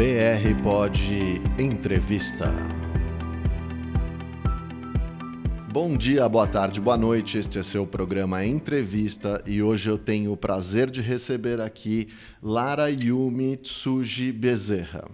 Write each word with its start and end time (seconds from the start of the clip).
BR 0.00 0.62
Pod 0.62 0.98
Entrevista. 1.58 2.50
Bom 5.70 5.94
dia, 5.94 6.26
boa 6.26 6.46
tarde, 6.46 6.80
boa 6.80 6.96
noite. 6.96 7.36
Este 7.36 7.58
é 7.58 7.62
seu 7.62 7.86
programa 7.86 8.42
Entrevista 8.42 9.42
e 9.46 9.62
hoje 9.62 9.90
eu 9.90 9.98
tenho 9.98 10.32
o 10.32 10.38
prazer 10.38 10.90
de 10.90 11.02
receber 11.02 11.60
aqui 11.60 12.08
Lara 12.42 12.88
Yumi 12.88 13.58
Tsuji 13.58 14.32
Bezerra. 14.32 15.04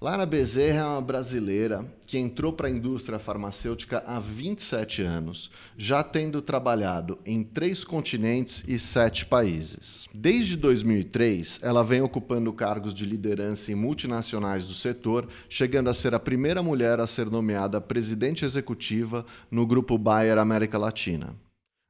Lara 0.00 0.24
Bezerra 0.24 0.78
é 0.78 0.84
uma 0.84 1.02
brasileira 1.02 1.84
que 2.06 2.16
entrou 2.16 2.52
para 2.52 2.68
a 2.68 2.70
indústria 2.70 3.18
farmacêutica 3.18 4.00
há 4.06 4.20
27 4.20 5.02
anos, 5.02 5.50
já 5.76 6.04
tendo 6.04 6.40
trabalhado 6.40 7.18
em 7.26 7.42
três 7.42 7.82
continentes 7.82 8.62
e 8.68 8.78
sete 8.78 9.26
países. 9.26 10.06
Desde 10.14 10.56
2003, 10.56 11.58
ela 11.64 11.82
vem 11.82 12.00
ocupando 12.00 12.52
cargos 12.52 12.94
de 12.94 13.04
liderança 13.04 13.72
em 13.72 13.74
multinacionais 13.74 14.66
do 14.66 14.72
setor, 14.72 15.26
chegando 15.48 15.90
a 15.90 15.94
ser 15.94 16.14
a 16.14 16.20
primeira 16.20 16.62
mulher 16.62 17.00
a 17.00 17.06
ser 17.08 17.28
nomeada 17.28 17.80
presidente 17.80 18.44
executiva 18.44 19.26
no 19.50 19.66
grupo 19.66 19.98
Bayer 19.98 20.38
América 20.38 20.78
Latina. 20.78 21.34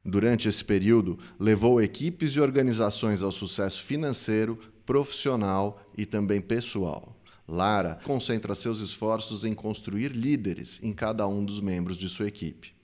Durante 0.02 0.48
esse 0.48 0.64
período, 0.64 1.18
levou 1.38 1.82
equipes 1.82 2.30
e 2.32 2.40
organizações 2.40 3.22
ao 3.22 3.30
sucesso 3.30 3.84
financeiro, 3.84 4.58
profissional 4.86 5.82
e 5.94 6.06
também 6.06 6.40
pessoal. 6.40 7.17
Lara 7.48 7.98
concentra 8.04 8.54
seus 8.54 8.80
esforços 8.80 9.42
em 9.42 9.54
construir 9.54 10.12
líderes 10.12 10.78
em 10.82 10.92
cada 10.92 11.26
um 11.26 11.42
dos 11.42 11.60
membros 11.60 11.96
de 11.96 12.06
sua 12.06 12.28
equipe. 12.28 12.74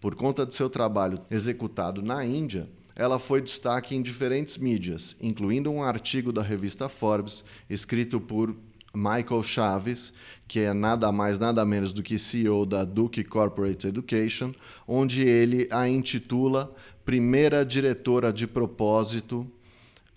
Por 0.00 0.14
conta 0.14 0.46
de 0.46 0.54
seu 0.54 0.70
trabalho 0.70 1.20
executado 1.30 2.00
na 2.00 2.24
Índia, 2.24 2.68
ela 2.96 3.18
foi 3.18 3.42
destaque 3.42 3.94
em 3.94 4.00
diferentes 4.00 4.56
mídias, 4.56 5.14
incluindo 5.20 5.70
um 5.70 5.82
artigo 5.82 6.32
da 6.32 6.42
revista 6.42 6.88
Forbes, 6.88 7.44
escrito 7.68 8.18
por 8.18 8.56
Michael 8.94 9.42
Chaves, 9.42 10.14
que 10.48 10.60
é 10.60 10.72
nada 10.72 11.12
mais 11.12 11.38
nada 11.38 11.64
menos 11.64 11.92
do 11.92 12.02
que 12.02 12.18
CEO 12.18 12.64
da 12.64 12.84
Duke 12.84 13.22
Corporate 13.22 13.86
Education, 13.86 14.52
onde 14.86 15.22
ele 15.22 15.68
a 15.70 15.88
intitula 15.88 16.74
Primeira 17.04 17.64
Diretora 17.64 18.32
de 18.32 18.46
Propósito 18.46 19.46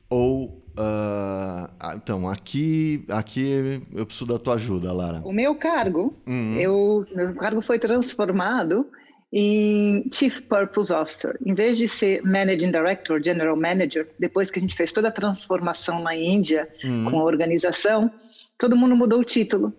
ou 0.09 0.60
Uh, 0.77 1.95
então, 1.95 2.29
aqui, 2.29 3.03
aqui 3.09 3.83
eu 3.93 4.05
preciso 4.05 4.25
da 4.25 4.39
tua 4.39 4.55
ajuda, 4.55 4.93
Lara. 4.93 5.21
O 5.25 5.33
meu 5.33 5.55
cargo, 5.55 6.15
uhum. 6.25 6.55
eu, 6.55 7.05
meu 7.13 7.35
cargo 7.35 7.61
foi 7.61 7.77
transformado 7.77 8.87
em 9.33 10.09
Chief 10.11 10.41
Purpose 10.41 10.91
Officer. 10.91 11.37
Em 11.45 11.53
vez 11.53 11.77
de 11.77 11.87
ser 11.87 12.21
Managing 12.23 12.71
Director, 12.71 13.21
General 13.23 13.55
Manager, 13.55 14.09
depois 14.19 14.51
que 14.51 14.59
a 14.59 14.61
gente 14.61 14.75
fez 14.75 14.91
toda 14.91 15.07
a 15.07 15.11
transformação 15.11 16.01
na 16.01 16.15
Índia 16.15 16.67
uhum. 16.83 17.05
com 17.09 17.19
a 17.19 17.23
organização, 17.23 18.11
todo 18.57 18.75
mundo 18.75 18.95
mudou 18.95 19.19
o 19.19 19.23
título. 19.23 19.73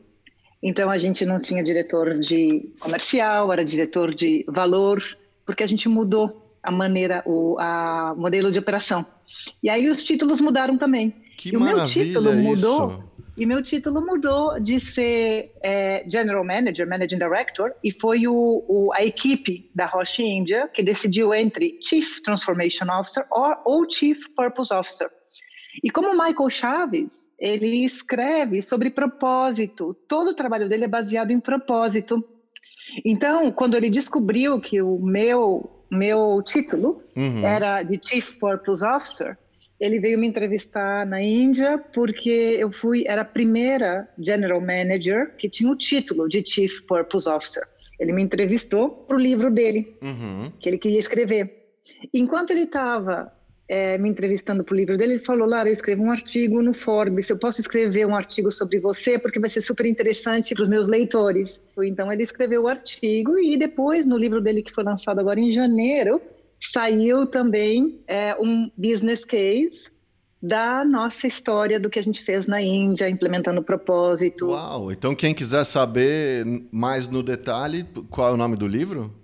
Então 0.62 0.90
a 0.90 0.96
gente 0.96 1.24
não 1.26 1.40
tinha 1.40 1.62
diretor 1.62 2.18
de 2.18 2.72
comercial, 2.78 3.52
era 3.52 3.64
diretor 3.64 4.14
de 4.14 4.44
valor, 4.48 5.02
porque 5.44 5.62
a 5.62 5.66
gente 5.66 5.88
mudou 5.88 6.41
a 6.62 6.70
maneira, 6.70 7.22
o 7.26 7.58
a 7.58 8.14
modelo 8.16 8.50
de 8.52 8.58
operação. 8.58 9.04
E 9.62 9.68
aí 9.68 9.88
os 9.88 10.02
títulos 10.02 10.40
mudaram 10.40 10.76
também. 10.76 11.14
Que 11.36 11.50
e 11.50 11.56
o 11.56 11.60
meu 11.60 11.84
título 11.84 12.32
mudou. 12.34 12.90
Isso. 12.90 13.12
E 13.36 13.46
meu 13.46 13.62
título 13.62 14.04
mudou 14.04 14.60
de 14.60 14.78
ser 14.78 15.52
é, 15.62 16.04
General 16.08 16.44
Manager, 16.44 16.86
Managing 16.86 17.16
Director, 17.16 17.72
e 17.82 17.90
foi 17.90 18.26
o, 18.28 18.62
o, 18.68 18.92
a 18.92 19.02
equipe 19.02 19.70
da 19.74 19.86
Roche 19.86 20.22
India 20.22 20.68
que 20.68 20.82
decidiu 20.82 21.32
entre 21.32 21.78
Chief 21.82 22.20
Transformation 22.20 22.84
Officer 22.90 23.24
ou, 23.30 23.56
ou 23.64 23.90
Chief 23.90 24.28
Purpose 24.36 24.72
Officer. 24.74 25.08
E 25.82 25.90
como 25.90 26.12
Michael 26.12 26.50
Chaves, 26.50 27.26
ele 27.38 27.84
escreve 27.84 28.60
sobre 28.60 28.90
propósito, 28.90 29.94
todo 30.06 30.28
o 30.28 30.34
trabalho 30.34 30.68
dele 30.68 30.84
é 30.84 30.88
baseado 30.88 31.30
em 31.30 31.40
propósito. 31.40 32.22
Então, 33.04 33.50
quando 33.50 33.76
ele 33.76 33.88
descobriu 33.88 34.60
que 34.60 34.82
o 34.82 34.98
meu 34.98 35.81
meu 35.92 36.42
título 36.42 37.02
uhum. 37.14 37.46
era 37.46 37.82
de 37.82 38.00
Chief 38.02 38.38
Purpose 38.38 38.84
Officer. 38.84 39.36
Ele 39.78 40.00
veio 40.00 40.18
me 40.18 40.26
entrevistar 40.26 41.04
na 41.04 41.20
Índia 41.20 41.76
porque 41.92 42.56
eu 42.58 42.70
fui 42.72 43.04
era 43.06 43.22
a 43.22 43.24
primeira 43.24 44.08
General 44.18 44.60
Manager 44.60 45.36
que 45.36 45.50
tinha 45.50 45.70
o 45.70 45.76
título 45.76 46.28
de 46.28 46.42
Chief 46.44 46.80
Purpose 46.86 47.28
Officer. 47.28 47.62
Ele 48.00 48.12
me 48.12 48.22
entrevistou 48.22 48.88
para 48.88 49.16
o 49.16 49.20
livro 49.20 49.50
dele, 49.50 49.96
uhum. 50.02 50.50
que 50.58 50.68
ele 50.68 50.78
queria 50.78 50.98
escrever. 50.98 51.74
Enquanto 52.12 52.50
ele 52.50 52.62
estava 52.62 53.32
é, 53.72 53.96
me 53.96 54.06
entrevistando 54.06 54.62
para 54.62 54.74
o 54.74 54.76
livro 54.76 54.98
dele, 54.98 55.14
ele 55.14 55.18
falou: 55.18 55.48
Lara, 55.48 55.66
eu 55.66 55.72
escrevo 55.72 56.02
um 56.02 56.10
artigo 56.10 56.60
no 56.60 56.74
Forbes, 56.74 57.30
eu 57.30 57.38
posso 57.38 57.58
escrever 57.58 58.06
um 58.06 58.14
artigo 58.14 58.50
sobre 58.50 58.78
você, 58.78 59.18
porque 59.18 59.40
vai 59.40 59.48
ser 59.48 59.62
super 59.62 59.86
interessante 59.86 60.54
para 60.54 60.64
os 60.64 60.68
meus 60.68 60.88
leitores. 60.88 61.58
Então, 61.78 62.12
ele 62.12 62.22
escreveu 62.22 62.64
o 62.64 62.68
artigo 62.68 63.38
e 63.38 63.56
depois, 63.56 64.04
no 64.04 64.18
livro 64.18 64.42
dele, 64.42 64.62
que 64.62 64.70
foi 64.70 64.84
lançado 64.84 65.20
agora 65.20 65.40
em 65.40 65.50
janeiro, 65.50 66.20
saiu 66.60 67.24
também 67.24 67.98
é, 68.06 68.36
um 68.38 68.70
business 68.76 69.24
case 69.24 69.90
da 70.42 70.84
nossa 70.84 71.26
história 71.26 71.80
do 71.80 71.88
que 71.88 71.98
a 71.98 72.02
gente 72.02 72.22
fez 72.22 72.46
na 72.46 72.60
Índia, 72.60 73.08
implementando 73.08 73.62
o 73.62 73.64
propósito. 73.64 74.48
Uau! 74.48 74.92
Então, 74.92 75.14
quem 75.14 75.32
quiser 75.32 75.64
saber 75.64 76.44
mais 76.70 77.08
no 77.08 77.22
detalhe, 77.22 77.86
qual 78.10 78.28
é 78.28 78.32
o 78.34 78.36
nome 78.36 78.54
do 78.54 78.68
livro? 78.68 79.14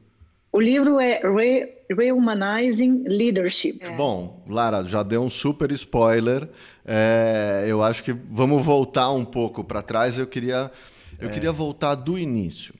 O 0.51 0.59
livro 0.59 0.99
é 0.99 1.21
Re 1.21 1.78
Rehumanizing 1.91 3.05
Leadership. 3.07 3.79
É. 3.81 3.97
Bom, 3.97 4.45
Lara, 4.49 4.83
já 4.85 5.03
deu 5.03 5.23
um 5.23 5.31
super 5.31 5.73
spoiler. 5.73 6.49
É, 6.85 7.65
eu 7.67 7.83
acho 7.83 8.05
que 8.05 8.13
vamos 8.13 8.65
voltar 8.65 9.11
um 9.11 9.25
pouco 9.25 9.65
para 9.65 9.83
trás. 9.83 10.19
Eu 10.19 10.27
queria, 10.27 10.71
eu 11.21 11.29
é. 11.29 11.33
queria 11.33 11.53
voltar 11.53 11.95
do 11.95 12.19
início. 12.19 12.75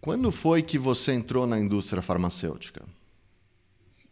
Quando 0.00 0.30
foi 0.30 0.62
que 0.62 0.78
você 0.78 1.12
entrou 1.12 1.46
na 1.46 1.58
indústria 1.58 2.00
farmacêutica? 2.00 2.82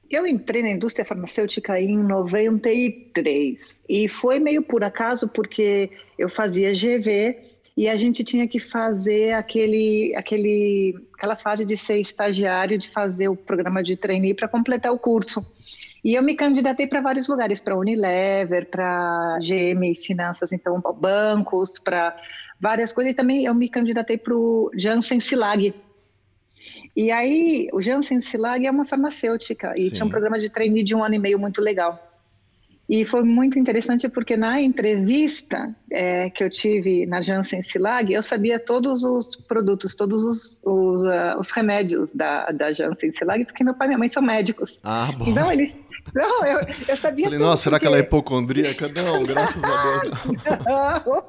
Eu 0.09 0.27
entrei 0.27 0.63
na 0.63 0.71
indústria 0.71 1.05
farmacêutica 1.05 1.81
em 1.81 1.97
93 1.99 3.81
e 3.89 4.09
foi 4.09 4.39
meio 4.39 4.63
por 4.63 4.85
acaso 4.85 5.29
porque 5.29 5.91
eu 6.17 6.29
fazia 6.29 6.73
GV 6.73 7.56
e 7.77 7.89
a 7.89 7.97
gente 7.97 8.25
tinha 8.25 8.49
que 8.49 8.59
fazer 8.59 9.35
aquele, 9.35 10.15
aquele, 10.17 10.97
aquela 11.15 11.37
fase 11.37 11.65
de 11.65 11.77
ser 11.77 12.01
estagiário, 12.01 12.79
de 12.79 12.89
fazer 12.89 13.29
o 13.29 13.37
programa 13.37 13.83
de 13.83 13.97
trainee 13.97 14.33
para 14.33 14.49
completar 14.49 14.93
o 14.93 14.99
curso. 14.99 15.45
E 16.03 16.15
eu 16.15 16.23
me 16.23 16.35
candidatei 16.35 16.87
para 16.87 17.03
vários 17.03 17.29
lugares, 17.29 17.61
para 17.61 17.77
Unilever, 17.77 18.71
para 18.71 19.39
GM 19.41 19.95
Finanças, 19.97 20.53
então 20.53 20.81
bancos, 20.99 21.79
para 21.79 22.17
várias 22.59 22.95
coisas. 22.95 23.13
E 23.13 23.17
também 23.17 23.45
eu 23.45 23.55
me 23.55 23.69
candidatei 23.69 24.17
para 24.17 24.35
o 24.35 24.71
Janssen 24.75 25.21
Silag. 25.21 25.75
E 26.95 27.11
aí, 27.11 27.69
o 27.75 27.83
Janssen 27.83 28.23
Silag 28.23 28.67
é 28.67 28.71
uma 28.71 28.87
farmacêutica 28.87 29.75
e 29.77 29.83
Sim. 29.83 29.91
tinha 29.91 30.07
um 30.07 30.11
programa 30.11 30.39
de 30.39 30.49
trainee 30.49 30.83
de 30.83 30.95
um 30.95 31.05
ano 31.05 31.17
e 31.17 31.19
meio 31.19 31.39
muito 31.39 31.61
legal. 31.61 32.06
E 32.89 33.05
foi 33.05 33.23
muito 33.23 33.59
interessante 33.59 34.09
porque 34.09 34.37
na 34.37 34.61
entrevista 34.61 35.75
é, 35.91 36.31
que 36.31 36.45
eu 36.45 36.49
tive 36.49 37.05
na 37.05 37.21
Janssen 37.21 37.61
Silag, 37.61 38.13
eu 38.13 38.23
sabia 38.23 38.61
todos 38.61 39.03
os 39.03 39.35
produtos, 39.35 39.97
todos 39.97 40.23
os, 40.23 40.61
os, 40.65 41.03
uh, 41.03 41.39
os 41.39 41.51
remédios 41.51 42.15
da, 42.15 42.47
da 42.47 42.73
Janssen 42.73 43.11
Silag, 43.11 43.45
porque 43.45 43.65
meu 43.65 43.75
pai 43.75 43.87
e 43.87 43.89
minha 43.89 43.99
mãe 43.99 44.09
são 44.09 44.23
médicos. 44.23 44.79
Ah, 44.85 45.11
bom. 45.19 45.27
Então 45.27 45.51
eles. 45.51 45.75
Não, 46.15 46.45
eu, 46.45 46.61
eu 46.89 46.97
sabia 46.97 47.27
Falei, 47.27 47.39
nossa, 47.39 47.65
será 47.65 47.79
que 47.79 47.87
ela 47.87 47.97
é 47.97 48.01
hipocondríaca? 48.01 48.89
Não, 48.89 49.23
graças 49.23 49.63
a 49.63 50.01
Deus. 50.01 50.15
Não. 50.25 51.15
não. 51.15 51.25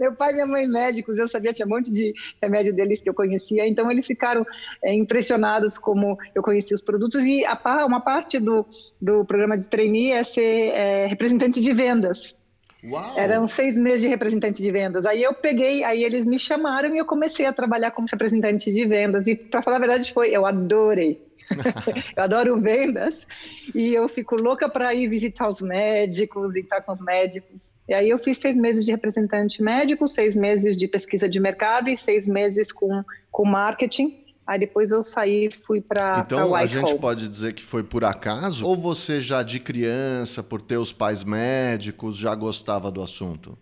Meu 0.00 0.12
pai 0.14 0.30
e 0.30 0.34
minha 0.34 0.46
mãe 0.46 0.66
médicos, 0.66 1.18
eu 1.18 1.28
sabia, 1.28 1.52
tinha 1.52 1.66
um 1.66 1.70
monte 1.70 1.92
de 1.92 2.12
remédio 2.42 2.74
deles 2.74 3.00
que 3.00 3.08
eu 3.08 3.14
conhecia, 3.14 3.66
então 3.66 3.90
eles 3.90 4.06
ficaram 4.06 4.44
é, 4.82 4.94
impressionados 4.94 5.78
como 5.78 6.18
eu 6.34 6.42
conhecia 6.42 6.74
os 6.74 6.82
produtos. 6.82 7.22
E 7.24 7.44
a, 7.44 7.58
uma 7.86 8.00
parte 8.00 8.38
do, 8.38 8.66
do 9.00 9.24
programa 9.24 9.56
de 9.56 9.68
trainee 9.68 10.12
é 10.12 10.24
ser. 10.24 10.72
É, 10.72 11.06
representante 11.06 11.60
de 11.60 11.72
vendas. 11.72 12.36
Uau. 12.84 13.16
Eram 13.16 13.46
seis 13.46 13.78
meses 13.78 14.00
de 14.00 14.08
representante 14.08 14.60
de 14.60 14.70
vendas. 14.72 15.06
Aí 15.06 15.22
eu 15.22 15.34
peguei, 15.34 15.84
aí 15.84 16.02
eles 16.02 16.26
me 16.26 16.38
chamaram 16.38 16.94
e 16.94 16.98
eu 16.98 17.04
comecei 17.04 17.46
a 17.46 17.52
trabalhar 17.52 17.92
como 17.92 18.08
representante 18.10 18.72
de 18.72 18.84
vendas. 18.84 19.26
E 19.28 19.36
para 19.36 19.62
falar 19.62 19.76
a 19.76 19.80
verdade, 19.80 20.12
foi, 20.12 20.30
eu 20.30 20.44
adorei. 20.44 21.22
eu 22.16 22.22
adoro 22.22 22.58
vendas 22.58 23.26
e 23.74 23.94
eu 23.94 24.08
fico 24.08 24.36
louca 24.36 24.68
para 24.68 24.94
ir 24.94 25.08
visitar 25.08 25.48
os 25.48 25.60
médicos 25.60 26.54
e 26.54 26.60
estar 26.60 26.80
com 26.82 26.92
os 26.92 27.02
médicos. 27.02 27.74
E 27.88 27.94
aí 27.94 28.08
eu 28.08 28.18
fiz 28.18 28.38
seis 28.38 28.56
meses 28.56 28.84
de 28.84 28.92
representante 28.92 29.62
médico, 29.62 30.06
seis 30.08 30.36
meses 30.36 30.76
de 30.76 30.88
pesquisa 30.88 31.28
de 31.28 31.40
mercado 31.40 31.88
e 31.88 31.96
seis 31.96 32.26
meses 32.28 32.72
com, 32.72 33.02
com 33.30 33.44
marketing. 33.44 34.22
Aí 34.46 34.58
depois 34.58 34.90
eu 34.90 35.02
saí 35.02 35.46
e 35.46 35.50
fui 35.50 35.80
para 35.80 36.24
Então 36.26 36.54
a 36.54 36.66
gente 36.66 36.96
pode 36.96 37.28
dizer 37.28 37.52
que 37.54 37.62
foi 37.62 37.82
por 37.82 38.04
acaso? 38.04 38.66
Ou 38.66 38.74
você 38.74 39.20
já 39.20 39.42
de 39.42 39.60
criança, 39.60 40.42
por 40.42 40.60
ter 40.60 40.76
os 40.76 40.92
pais 40.92 41.22
médicos, 41.22 42.16
já 42.16 42.34
gostava 42.34 42.90
do 42.90 43.00
assunto? 43.00 43.56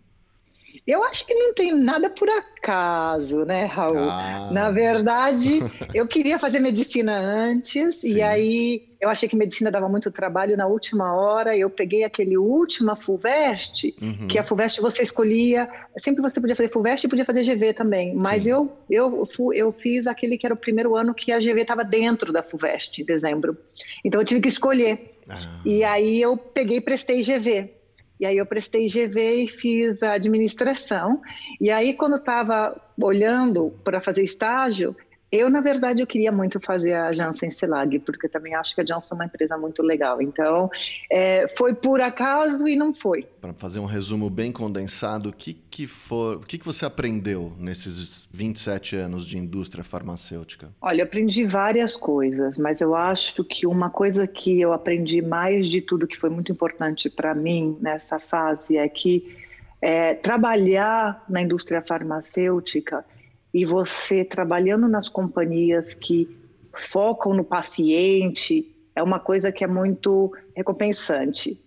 Eu 0.87 1.03
acho 1.05 1.27
que 1.27 1.35
não 1.35 1.55
tem 1.55 1.75
nada 1.75 2.11
por 2.11 2.29
acaso, 2.29 3.45
né, 3.45 3.65
Raul? 3.65 3.99
Ah. 3.99 4.51
Na 4.53 4.71
verdade, 4.71 5.61
eu 5.95 6.07
queria 6.07 6.39
fazer 6.39 6.59
medicina 6.59 7.17
antes, 7.17 7.97
Sim. 7.97 8.17
e 8.17 8.23
aí 8.23 8.91
eu 9.01 9.09
achei 9.09 9.29
que 9.29 9.37
medicina 9.37 9.71
dava 9.71 9.89
muito 9.89 10.11
trabalho 10.11 10.57
na 10.57 10.67
última 10.67 11.15
hora. 11.15 11.57
Eu 11.57 11.71
peguei 11.71 12.05
aquele 12.05 12.37
última 12.37 12.95
FUVEST, 12.95 13.95
uhum. 14.01 14.29
que 14.29 14.39
a 14.39 14.45
FUVEST 14.45 14.81
você 14.81 15.03
escolhia, 15.03 15.69
sempre 15.97 16.21
você 16.21 16.41
podia 16.41 16.57
fazer 16.57 16.69
FUVEST 16.69 17.05
e 17.05 17.09
podia 17.09 17.25
fazer 17.25 17.43
GV 17.45 17.73
também, 17.73 18.15
mas 18.15 18.47
eu, 18.47 18.71
eu, 18.91 19.27
eu 19.55 19.73
fiz 19.73 20.07
aquele 20.07 20.37
que 20.37 20.47
era 20.47 20.55
o 20.55 20.59
primeiro 20.59 20.95
ano 20.95 21.15
que 21.15 21.33
a 21.33 21.39
GV 21.39 21.63
estava 21.63 21.83
dentro 21.83 22.33
da 22.33 22.43
FUVEST, 22.43 23.03
em 23.03 23.05
dezembro. 23.05 23.57
Então 24.05 24.21
eu 24.21 24.25
tive 24.25 24.41
que 24.41 24.49
escolher. 24.49 25.15
Ah. 25.29 25.61
E 25.65 25.83
aí 25.83 26.21
eu 26.21 26.37
peguei 26.37 26.79
e 26.79 26.81
prestei 26.81 27.23
GV. 27.23 27.80
E 28.21 28.27
aí 28.27 28.37
eu 28.37 28.45
prestei 28.45 28.87
GV 28.87 29.45
e 29.45 29.49
fiz 29.49 30.03
a 30.03 30.13
administração. 30.13 31.23
E 31.59 31.71
aí 31.71 31.95
quando 31.95 32.17
estava 32.17 32.79
olhando 33.01 33.73
para 33.83 34.01
fazer 34.01 34.23
estágio, 34.23 34.95
eu, 35.33 35.49
na 35.49 35.61
verdade, 35.61 36.03
eu 36.03 36.07
queria 36.07 36.33
muito 36.33 36.59
fazer 36.59 36.93
a 36.95 37.13
Janssen 37.13 37.51
Selag, 37.51 38.01
porque 38.01 38.27
eu 38.27 38.31
também 38.31 38.55
acho 38.55 38.75
que 38.75 38.81
a 38.81 38.87
Janssen 38.87 39.17
é 39.17 39.19
uma 39.21 39.25
empresa 39.27 39.57
muito 39.57 39.83
legal. 39.83 40.21
Então, 40.21 40.69
é, 41.11 41.47
foi 41.49 41.75
por 41.75 42.01
acaso 42.01 42.67
e 42.67 42.75
não 42.75 42.93
foi. 42.93 43.27
Para 43.41 43.53
fazer 43.53 43.79
um 43.79 43.85
resumo 43.85 44.29
bem 44.29 44.51
condensado, 44.51 45.29
o 45.29 45.33
que, 45.33 45.55
que, 45.55 45.87
for, 45.87 46.39
o 46.39 46.41
que, 46.41 46.59
que 46.59 46.65
você 46.65 46.85
aprendeu 46.85 47.53
nesses 47.59 48.29
27 48.33 48.97
anos 48.97 49.25
de 49.25 49.39
indústria 49.39 49.85
farmacêutica? 49.85 50.71
Olha, 50.81 51.05
aprendi 51.05 51.45
várias 51.45 51.97
coisas, 51.97 52.59
mas 52.59 52.81
eu 52.81 52.97
acho 52.97 53.45
que 53.45 53.67
uma 53.67 53.89
coisa 53.89 54.27
que 54.27 54.61
eu 54.61 54.73
aprendi 54.73 55.23
mais 55.23 55.69
de 55.69 55.81
tudo, 55.81 56.09
que 56.09 56.17
foi 56.17 56.31
muito 56.31 56.51
importante 56.51 57.09
para 57.09 57.35
mim 57.35 57.79
nessa 57.81 58.19
fase, 58.19 58.77
é 58.77 58.89
que 58.89 59.39
é, 59.81 60.15
trabalhar 60.15 61.25
na 61.29 61.41
indústria 61.41 61.81
farmacêutica 61.81 63.05
e 63.53 63.65
você 63.65 64.25
trabalhando 64.25 64.89
nas 64.89 65.09
companhias 65.09 65.95
que 65.95 66.29
focam 66.73 67.35
no 67.35 67.45
paciente 67.45 68.75
é 68.95 69.03
uma 69.03 69.19
coisa 69.19 69.51
que 69.51 69.65
é 69.65 69.67
muito 69.67 70.33
recompensante. 70.55 71.61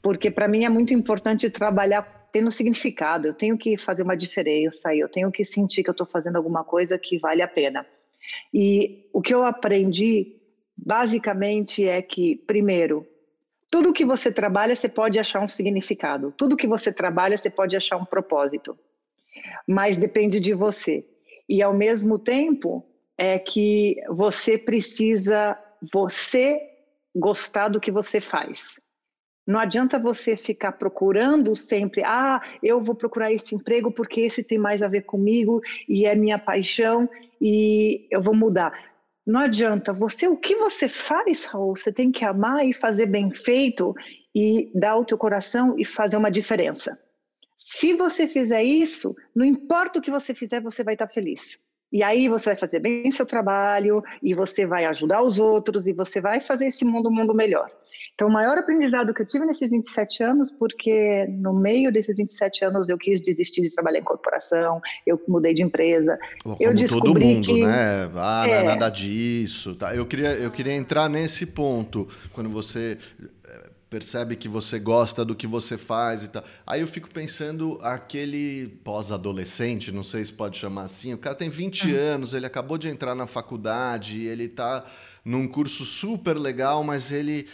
Porque 0.00 0.30
para 0.30 0.46
mim 0.46 0.64
é 0.64 0.68
muito 0.68 0.92
importante 0.94 1.50
trabalhar 1.50 2.28
tendo 2.32 2.50
significado, 2.50 3.28
eu 3.28 3.34
tenho 3.34 3.56
que 3.56 3.76
fazer 3.76 4.02
uma 4.02 4.16
diferença, 4.16 4.94
eu 4.94 5.08
tenho 5.08 5.30
que 5.30 5.44
sentir 5.44 5.84
que 5.84 5.90
eu 5.90 5.92
estou 5.92 6.06
fazendo 6.06 6.36
alguma 6.36 6.64
coisa 6.64 6.98
que 6.98 7.16
vale 7.16 7.42
a 7.42 7.48
pena. 7.48 7.86
E 8.52 9.08
o 9.12 9.22
que 9.22 9.32
eu 9.32 9.44
aprendi 9.44 10.36
basicamente 10.76 11.86
é 11.86 12.02
que, 12.02 12.34
primeiro, 12.34 13.06
tudo 13.70 13.92
que 13.92 14.04
você 14.04 14.32
trabalha, 14.32 14.74
você 14.74 14.88
pode 14.88 15.18
achar 15.18 15.40
um 15.40 15.46
significado. 15.46 16.32
Tudo 16.36 16.56
que 16.56 16.66
você 16.66 16.92
trabalha, 16.92 17.36
você 17.36 17.48
pode 17.48 17.76
achar 17.76 17.96
um 17.96 18.04
propósito. 18.04 18.76
Mas 19.66 19.96
depende 19.96 20.40
de 20.40 20.52
você 20.52 21.04
e 21.48 21.62
ao 21.62 21.74
mesmo 21.74 22.18
tempo 22.18 22.84
é 23.16 23.38
que 23.38 23.96
você 24.08 24.58
precisa 24.58 25.56
você 25.92 26.60
gostar 27.14 27.68
do 27.68 27.80
que 27.80 27.90
você 27.90 28.20
faz. 28.20 28.78
Não 29.46 29.60
adianta 29.60 29.98
você 29.98 30.36
ficar 30.36 30.72
procurando 30.72 31.54
sempre, 31.54 32.02
ah, 32.02 32.40
eu 32.62 32.80
vou 32.80 32.94
procurar 32.94 33.30
esse 33.30 33.54
emprego 33.54 33.92
porque 33.92 34.22
esse 34.22 34.42
tem 34.42 34.56
mais 34.56 34.82
a 34.82 34.88
ver 34.88 35.02
comigo 35.02 35.60
e 35.86 36.06
é 36.06 36.14
minha 36.14 36.38
paixão 36.38 37.08
e 37.40 38.08
eu 38.10 38.22
vou 38.22 38.34
mudar. 38.34 38.72
Não 39.26 39.40
adianta, 39.40 39.92
você 39.92 40.28
o 40.28 40.36
que 40.36 40.54
você 40.56 40.88
faz, 40.88 41.44
Raul, 41.44 41.76
você 41.76 41.92
tem 41.92 42.10
que 42.10 42.24
amar 42.24 42.66
e 42.66 42.72
fazer 42.72 43.06
bem 43.06 43.30
feito 43.30 43.94
e 44.34 44.70
dar 44.74 44.96
o 44.96 45.04
teu 45.04 45.18
coração 45.18 45.74
e 45.78 45.84
fazer 45.84 46.16
uma 46.16 46.30
diferença. 46.30 46.98
Se 47.66 47.94
você 47.94 48.28
fizer 48.28 48.62
isso, 48.62 49.16
não 49.34 49.42
importa 49.42 49.98
o 49.98 50.02
que 50.02 50.10
você 50.10 50.34
fizer, 50.34 50.60
você 50.60 50.84
vai 50.84 50.96
estar 50.96 51.06
feliz. 51.06 51.58
E 51.90 52.02
aí 52.02 52.28
você 52.28 52.50
vai 52.50 52.56
fazer 52.56 52.78
bem 52.78 53.10
seu 53.10 53.24
trabalho, 53.24 54.02
e 54.22 54.34
você 54.34 54.66
vai 54.66 54.84
ajudar 54.84 55.22
os 55.22 55.38
outros, 55.38 55.86
e 55.86 55.94
você 55.94 56.20
vai 56.20 56.42
fazer 56.42 56.66
esse 56.66 56.84
mundo 56.84 57.08
um 57.08 57.12
mundo 57.12 57.32
melhor. 57.32 57.70
Então, 58.12 58.28
o 58.28 58.30
maior 58.30 58.58
aprendizado 58.58 59.14
que 59.14 59.22
eu 59.22 59.26
tive 59.26 59.46
nesses 59.46 59.70
27 59.70 60.22
anos, 60.22 60.50
porque 60.50 61.26
no 61.26 61.54
meio 61.54 61.90
desses 61.90 62.18
27 62.18 62.66
anos 62.66 62.90
eu 62.90 62.98
quis 62.98 63.22
desistir 63.22 63.62
de 63.62 63.74
trabalhar 63.74 64.00
em 64.00 64.04
corporação, 64.04 64.78
eu 65.06 65.18
mudei 65.26 65.54
de 65.54 65.62
empresa. 65.62 66.18
Como 66.42 66.58
eu 66.60 66.74
descobri 66.74 67.12
todo 67.12 67.20
mundo, 67.20 67.46
que... 67.46 67.64
né? 67.64 68.10
Ah, 68.14 68.46
é... 68.46 68.62
nada 68.62 68.90
disso. 68.90 69.74
Tá? 69.74 69.96
Eu, 69.96 70.04
queria, 70.04 70.34
eu 70.34 70.50
queria 70.50 70.74
entrar 70.74 71.08
nesse 71.08 71.46
ponto, 71.46 72.06
quando 72.30 72.50
você 72.50 72.98
percebe 73.94 74.34
que 74.34 74.48
você 74.48 74.76
gosta 74.80 75.24
do 75.24 75.36
que 75.36 75.46
você 75.46 75.78
faz 75.78 76.24
e 76.24 76.28
tal. 76.28 76.42
Aí 76.66 76.80
eu 76.80 76.86
fico 76.88 77.08
pensando 77.08 77.78
aquele 77.80 78.66
pós-adolescente, 78.82 79.92
não 79.92 80.02
sei 80.02 80.24
se 80.24 80.32
pode 80.32 80.58
chamar 80.58 80.82
assim, 80.82 81.14
o 81.14 81.18
cara 81.18 81.36
tem 81.36 81.48
20 81.48 81.86
uhum. 81.86 81.96
anos, 81.96 82.34
ele 82.34 82.44
acabou 82.44 82.76
de 82.76 82.88
entrar 82.88 83.14
na 83.14 83.28
faculdade, 83.28 84.24
ele 84.24 84.46
está 84.46 84.84
num 85.24 85.46
curso 85.46 85.84
super 85.84 86.36
legal, 86.36 86.82
mas 86.82 87.12
ele 87.12 87.46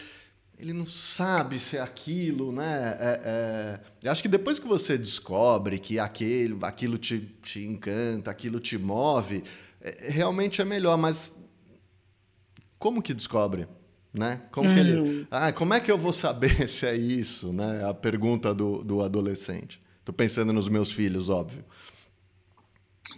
ele 0.59 0.73
não 0.73 0.87
sabe 0.87 1.59
se 1.59 1.77
é 1.77 1.81
aquilo, 1.81 2.53
né? 2.53 2.97
É, 2.99 3.21
é... 3.25 3.81
Eu 4.03 4.13
acho 4.13 4.23
que 4.23 4.29
depois 4.29 4.59
que 4.59 4.67
você 4.67 4.97
descobre 4.97 5.79
que 5.79 5.99
aquele, 5.99 6.57
aquilo 6.63 6.97
te, 6.97 7.21
te 7.43 7.67
encanta, 7.67 8.31
aquilo 8.31 8.61
te 8.61 8.79
move, 8.79 9.45
é, 9.81 10.09
realmente 10.09 10.63
é 10.63 10.65
melhor, 10.65 10.97
mas 10.97 11.35
como 12.79 13.03
que 13.03 13.13
descobre? 13.13 13.69
Né? 14.13 14.41
Como, 14.51 14.73
que 14.73 14.81
ele, 14.81 15.01
hum. 15.01 15.27
ah, 15.31 15.53
como 15.53 15.73
é 15.73 15.81
que 15.81 15.91
eu 15.91 15.97
vou 15.97 16.13
saber 16.13 16.67
se 16.69 16.87
é 16.87 16.95
isso? 16.95 17.53
Né? 17.53 17.89
A 17.89 17.95
pergunta 17.95 18.53
do, 18.53 18.83
do 18.83 19.03
adolescente. 19.03 19.81
Estou 20.01 20.15
pensando 20.15 20.53
nos 20.53 20.69
meus 20.69 20.91
filhos, 20.91 21.29
óbvio. 21.29 21.65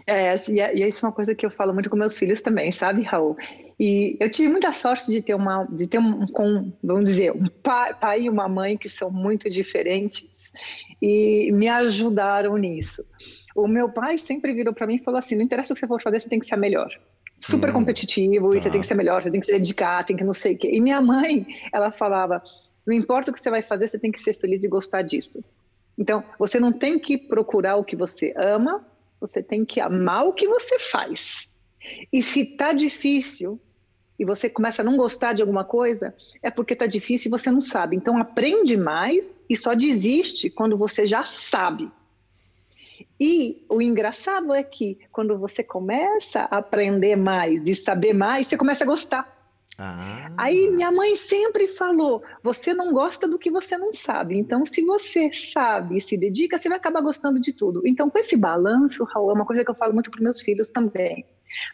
É, 0.07 0.35
e, 0.49 0.61
é, 0.61 0.77
e 0.77 0.87
isso 0.87 1.05
é 1.05 1.09
uma 1.09 1.15
coisa 1.15 1.35
que 1.35 1.47
eu 1.47 1.51
falo 1.51 1.73
muito 1.73 1.89
com 1.89 1.97
meus 1.97 2.17
filhos 2.17 2.43
também, 2.43 2.73
sabe, 2.73 3.03
Raul? 3.03 3.37
E 3.79 4.17
eu 4.21 4.31
tive 4.31 4.49
muita 4.49 4.73
sorte 4.73 5.11
de 5.11 5.23
ter 5.23 5.35
uma, 5.35 5.65
de 5.65 5.89
ter 5.89 5.99
um, 5.99 6.27
com, 6.27 6.73
vamos 6.83 7.05
dizer, 7.05 7.33
um 7.33 7.47
pai, 7.63 7.95
pai 7.95 8.23
e 8.23 8.31
uma 8.31 8.49
mãe 8.49 8.77
que 8.77 8.89
são 8.89 9.11
muito 9.11 9.49
diferentes 9.49 10.53
e 11.01 11.51
me 11.53 11.69
ajudaram 11.69 12.57
nisso. 12.57 13.05
O 13.55 13.67
meu 13.67 13.89
pai 13.89 14.19
sempre 14.19 14.55
virou 14.55 14.75
para 14.75 14.87
mim 14.87 14.97
e 14.97 15.03
falou 15.03 15.19
assim: 15.19 15.35
não 15.35 15.43
interessa 15.43 15.73
o 15.73 15.75
que 15.75 15.81
você 15.81 15.87
for 15.87 16.01
fazer, 16.03 16.21
você 16.21 16.29
tem 16.29 16.39
que 16.39 16.47
ser 16.47 16.55
a 16.55 16.59
melhor 16.59 16.89
super 17.43 17.71
hum, 17.71 17.73
competitivo 17.73 18.51
tá. 18.51 18.57
e 18.57 18.63
você 18.63 18.71
tem 18.71 18.81
que 18.81 18.87
ser 18.87 18.95
melhor, 18.95 19.23
você 19.23 19.31
tem 19.31 19.41
que 19.41 19.47
se 19.47 19.53
dedicar, 19.53 20.05
tem 20.05 20.17
que 20.17 20.25
não 20.25 20.33
sei 20.33 20.55
o 20.55 20.59
quê. 20.59 20.71
E 20.73 20.81
minha 20.81 21.01
mãe, 21.01 21.47
ela 21.73 21.91
falava: 21.91 22.43
não 22.87 22.95
importa 22.95 23.31
o 23.31 23.35
que 23.35 23.41
você 23.41 23.51
vai 23.51 23.63
fazer, 23.63 23.89
você 23.89 23.99
tem 23.99 24.13
que 24.13 24.21
ser 24.21 24.35
feliz 24.35 24.65
e 24.65 24.69
gostar 24.69 25.03
disso. 25.03 25.45
Então, 25.99 26.25
você 26.39 26.59
não 26.59 26.73
tem 26.73 26.99
que 26.99 27.19
procurar 27.19 27.77
o 27.77 27.85
que 27.85 27.97
você 27.97 28.33
ama, 28.37 28.85
você 29.21 29.43
tem 29.43 29.65
que 29.65 29.81
amar 29.81 30.25
o 30.25 30.33
que 30.33 30.47
você 30.47 30.79
faz. 30.79 31.49
E 32.13 32.23
se 32.23 32.45
tá 32.45 32.73
difícil 32.73 33.61
e 34.19 34.25
você 34.25 34.49
começa 34.49 34.83
a 34.83 34.85
não 34.85 34.97
gostar 34.97 35.33
de 35.33 35.43
alguma 35.43 35.65
coisa, 35.65 36.15
é 36.43 36.51
porque 36.51 36.77
tá 36.77 36.87
difícil 36.87 37.29
e 37.29 37.31
você 37.31 37.51
não 37.51 37.61
sabe. 37.61 37.97
Então, 37.97 38.17
aprende 38.19 38.77
mais 38.77 39.37
e 39.51 39.57
só 39.57 39.75
desiste 39.75 40.49
quando 40.49 40.79
você 40.79 41.07
já 41.07 41.25
sabe. 41.25 41.91
E 43.21 43.65
o 43.69 43.81
engraçado 43.81 44.53
é 44.53 44.63
que 44.63 44.99
quando 45.11 45.39
você 45.39 45.63
começa 45.63 46.49
a 46.51 46.59
aprender 46.59 47.17
mais 47.17 47.67
e 47.67 47.75
saber 47.75 48.13
mais, 48.13 48.47
você 48.47 48.57
começa 48.57 48.85
a 48.85 48.87
gostar. 48.87 49.43
Ah. 49.79 50.31
Aí 50.37 50.71
minha 50.71 50.91
mãe 50.91 51.17
sempre 51.17 51.67
falou: 51.67 52.23
você 52.43 52.75
não 52.75 52.93
gosta 52.93 53.27
do 53.27 53.39
que 53.39 53.51
você 53.51 53.77
não 53.77 53.93
sabe. 53.93 54.39
Então, 54.39 54.65
se 54.67 54.83
você 54.83 55.33
sabe 55.33 55.97
e 55.97 56.01
se 56.01 56.17
dedica, 56.17 56.59
você 56.59 56.69
vai 56.69 56.79
acabar 56.79 57.01
gostando 57.01 57.41
de 57.41 57.53
tudo. 57.53 57.83
Então, 57.87 58.11
com 58.11 58.19
esse 58.19 58.37
balanço, 58.37 59.05
Raul, 59.05 59.31
é 59.31 59.35
uma 59.35 59.47
coisa 59.47 59.65
que 59.65 59.71
eu 59.71 59.75
falo 59.75 59.95
muito 59.95 60.11
para 60.11 60.23
meus 60.23 60.41
filhos 60.41 60.71
também. 60.71 61.25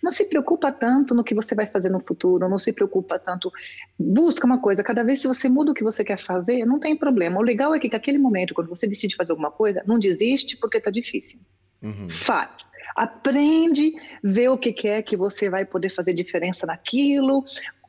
Não 0.03 0.11
se 0.11 0.25
preocupa 0.25 0.73
tanto 0.73 1.15
no 1.15 1.25
que 1.25 1.35
você 1.35 1.55
vai 1.55 1.67
fazer 1.67 1.89
no 1.89 2.01
futuro, 2.01 2.49
não 2.49 2.59
se 2.59 2.73
preocupa 2.73 3.19
tanto. 3.19 3.51
Busca 3.99 4.47
uma 4.47 4.61
coisa, 4.61 4.83
cada 4.83 5.03
vez 5.03 5.21
que 5.21 5.29
você 5.29 5.49
muda 5.49 5.73
o 5.73 5.75
que 5.75 5.85
você 5.85 6.05
quer 6.05 6.19
fazer, 6.19 6.65
não 6.65 6.79
tem 6.79 6.97
problema. 6.97 7.39
O 7.39 7.43
legal 7.43 7.75
é 7.75 7.81
que 7.81 7.91
naquele 7.91 8.19
momento, 8.19 8.55
quando 8.55 8.69
você 8.69 8.87
decide 8.87 9.17
fazer 9.17 9.33
alguma 9.33 9.51
coisa, 9.51 9.83
não 9.87 9.99
desiste 9.99 10.57
porque 10.57 10.79
está 10.79 10.91
difícil. 10.91 11.41
Uhum. 11.83 12.09
Faz. 12.09 12.51
Aprende, 12.97 13.93
vê 14.23 14.49
o 14.49 14.59
que, 14.59 14.73
que 14.73 14.89
é 14.89 15.03
que 15.03 15.17
você 15.17 15.49
vai 15.49 15.65
poder 15.65 15.91
fazer 15.91 16.13
diferença 16.13 16.67
naquilo, 16.67 17.45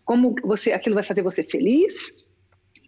como 0.05 0.35
você, 0.43 0.71
aquilo 0.71 0.95
vai 0.95 1.03
fazer 1.03 1.23
você 1.23 1.43
feliz, 1.43 2.11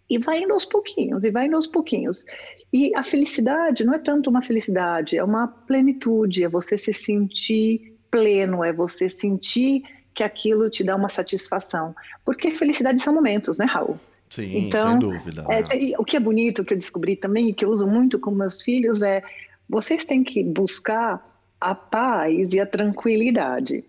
e 0.08 0.18
vai 0.18 0.42
indo 0.42 0.52
aos 0.52 0.64
pouquinhos, 0.64 1.24
e 1.24 1.30
vai 1.30 1.46
indo 1.46 1.56
aos 1.56 1.66
pouquinhos. 1.66 2.24
E 2.72 2.94
a 2.94 3.02
felicidade 3.02 3.84
não 3.84 3.94
é 3.94 3.98
tanto 3.98 4.28
uma 4.28 4.42
felicidade, 4.42 5.16
é 5.16 5.24
uma 5.24 5.48
plenitude, 5.48 6.44
é 6.44 6.48
você 6.48 6.76
se 6.76 6.92
sentir 6.92 7.91
pleno, 8.12 8.62
é 8.62 8.72
você 8.72 9.08
sentir 9.08 9.82
que 10.14 10.22
aquilo 10.22 10.68
te 10.68 10.84
dá 10.84 10.94
uma 10.94 11.08
satisfação. 11.08 11.96
Porque 12.24 12.50
felicidade 12.50 13.02
são 13.02 13.14
momentos, 13.14 13.58
né, 13.58 13.64
Raul? 13.64 13.98
Sim, 14.28 14.66
então, 14.66 14.90
sem 14.90 14.98
dúvida. 14.98 15.44
É, 15.48 15.62
né? 15.62 15.94
o 15.98 16.04
que 16.04 16.16
é 16.16 16.20
bonito, 16.20 16.64
que 16.64 16.74
eu 16.74 16.78
descobri 16.78 17.16
também, 17.16 17.48
e 17.48 17.54
que 17.54 17.64
eu 17.64 17.70
uso 17.70 17.86
muito 17.86 18.20
com 18.20 18.30
meus 18.30 18.62
filhos, 18.62 19.02
é 19.02 19.22
vocês 19.68 20.04
têm 20.04 20.22
que 20.22 20.44
buscar 20.44 21.26
a 21.58 21.74
paz 21.74 22.52
e 22.52 22.60
a 22.60 22.66
tranquilidade. 22.66 23.84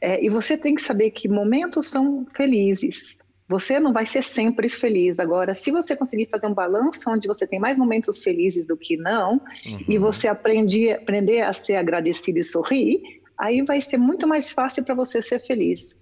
É, 0.00 0.24
e 0.24 0.28
você 0.28 0.56
tem 0.56 0.74
que 0.74 0.82
saber 0.82 1.10
que 1.10 1.28
momentos 1.28 1.86
são 1.86 2.26
felizes, 2.34 3.18
Você 3.48 3.78
não 3.78 3.92
vai 3.92 4.04
ser 4.04 4.22
sempre 4.24 4.68
feliz. 4.68 5.20
Agora, 5.20 5.54
se 5.54 5.70
você 5.70 5.94
conseguir 5.94 6.26
fazer 6.26 6.48
um 6.48 6.54
balanço 6.54 7.08
onde 7.08 7.28
você 7.28 7.46
tem 7.46 7.60
mais 7.60 7.78
momentos 7.78 8.20
felizes 8.20 8.66
do 8.66 8.76
que 8.76 8.96
não, 8.96 9.34
uhum. 9.64 9.84
e 9.86 9.98
você 9.98 10.26
aprender, 10.26 10.94
aprender 10.94 11.42
a 11.42 11.52
ser 11.52 11.76
agradecido 11.76 12.40
e 12.40 12.42
sorrir, 12.42 13.00
aí 13.38 13.62
vai 13.62 13.80
ser 13.80 13.98
muito 13.98 14.26
mais 14.26 14.50
fácil 14.50 14.84
para 14.84 14.94
você 14.94 15.20
ser 15.22 15.38
feliz. 15.40 15.96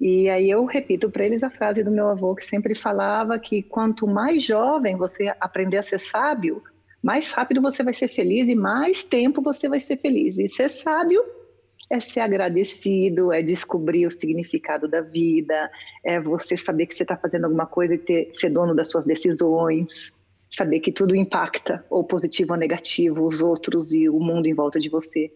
E 0.00 0.28
aí 0.28 0.50
eu 0.50 0.64
repito 0.64 1.10
para 1.10 1.24
eles 1.24 1.42
a 1.42 1.50
frase 1.50 1.82
do 1.82 1.90
meu 1.90 2.08
avô 2.08 2.34
que 2.34 2.44
sempre 2.44 2.74
falava 2.74 3.38
que 3.38 3.62
quanto 3.62 4.06
mais 4.06 4.42
jovem 4.42 4.96
você 4.96 5.34
aprender 5.40 5.78
a 5.78 5.82
ser 5.82 6.00
sábio, 6.00 6.62
mais 7.02 7.30
rápido 7.32 7.62
você 7.62 7.82
vai 7.82 7.94
ser 7.94 8.08
feliz 8.08 8.48
e 8.48 8.54
mais 8.54 9.02
tempo 9.04 9.40
você 9.42 9.68
vai 9.68 9.80
ser 9.80 9.98
feliz. 9.98 10.38
E 10.38 10.48
ser 10.48 10.68
sábio 10.68 11.22
é 11.90 12.00
ser 12.00 12.20
agradecido, 12.20 13.32
é 13.32 13.42
descobrir 13.42 14.06
o 14.06 14.10
significado 14.10 14.88
da 14.88 15.00
vida, 15.00 15.70
é 16.04 16.20
você 16.20 16.56
saber 16.56 16.86
que 16.86 16.94
você 16.94 17.02
está 17.02 17.16
fazendo 17.16 17.44
alguma 17.44 17.66
coisa 17.66 17.94
e 17.94 17.98
ter, 17.98 18.30
ser 18.32 18.48
dono 18.48 18.74
das 18.74 18.90
suas 18.90 19.04
decisões, 19.04 20.12
saber 20.48 20.80
que 20.80 20.92
tudo 20.92 21.14
impacta, 21.14 21.84
ou 21.90 22.04
positivo 22.04 22.52
ou 22.52 22.58
negativo, 22.58 23.24
os 23.24 23.42
outros 23.42 23.92
e 23.92 24.08
o 24.08 24.18
mundo 24.18 24.46
em 24.46 24.54
volta 24.54 24.78
de 24.80 24.88
você. 24.88 25.30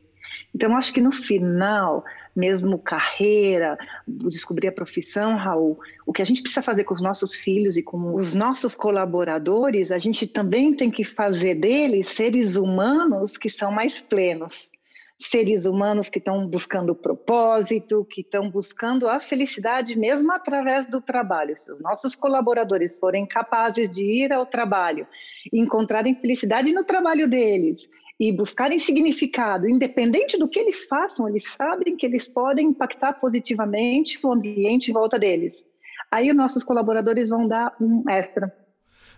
Então, 0.54 0.76
acho 0.76 0.92
que 0.92 1.00
no 1.00 1.12
final, 1.12 2.04
mesmo 2.35 2.78
carreira, 2.78 3.78
descobrir 4.07 4.68
a 4.68 4.73
profissão, 4.73 5.37
Raul, 5.37 5.78
o 6.07 6.12
que 6.12 6.23
a 6.23 6.25
gente 6.25 6.42
precisa 6.42 6.62
fazer 6.62 6.85
com 6.85 6.95
os 6.95 7.02
nossos 7.02 7.35
filhos 7.35 7.76
e 7.76 7.83
com 7.83 8.14
os 8.14 8.35
nossos 8.35 8.75
colaboradores, 8.75 9.90
a 9.90 9.99
gente 9.99 10.26
também 10.26 10.75
tem 10.75 10.90
que 10.90 11.04
fazer 11.04 11.54
deles 11.54 12.09
seres 12.09 12.57
humanos 12.57 13.37
que 13.37 13.50
são 13.50 13.71
mais 13.71 14.00
plenos 14.00 14.71
seres 15.18 15.66
humanos 15.66 16.09
que 16.09 16.18
estão 16.18 16.47
buscando 16.47 16.95
propósito, 16.95 18.04
que 18.04 18.21
estão 18.21 18.49
buscando 18.49 19.09
a 19.09 19.18
felicidade 19.18 19.99
mesmo 19.99 20.33
através 20.33 20.87
do 20.87 21.00
trabalho. 21.00 21.57
Se 21.57 21.73
os 21.73 21.80
nossos 21.80 22.14
colaboradores 22.14 22.97
forem 22.97 23.26
capazes 23.26 23.90
de 23.90 24.04
ir 24.04 24.33
ao 24.33 24.47
trabalho 24.47 25.07
e 25.52 25.61
encontrarem 25.61 26.14
felicidade 26.14 26.73
no 26.73 26.85
trabalho 26.85 27.28
deles 27.28 27.88
e 28.18 28.32
buscarem 28.32 28.78
significado, 28.78 29.68
independente 29.68 30.38
do 30.38 30.48
que 30.48 30.58
eles 30.58 30.87
façam, 30.87 31.28
eles 31.28 31.44
sabem 31.44 31.96
que 31.96 32.04
eles 32.04 32.26
podem 32.26 32.68
impactar 32.68 33.14
positivamente 33.14 34.18
o 34.25 34.32
ambiente 34.32 34.90
em 34.90 34.94
volta 34.94 35.18
deles. 35.18 35.64
Aí 36.10 36.30
os 36.30 36.37
nossos 36.37 36.64
colaboradores 36.64 37.28
vão 37.28 37.46
dar 37.46 37.76
um 37.80 38.02
extra. 38.08 38.52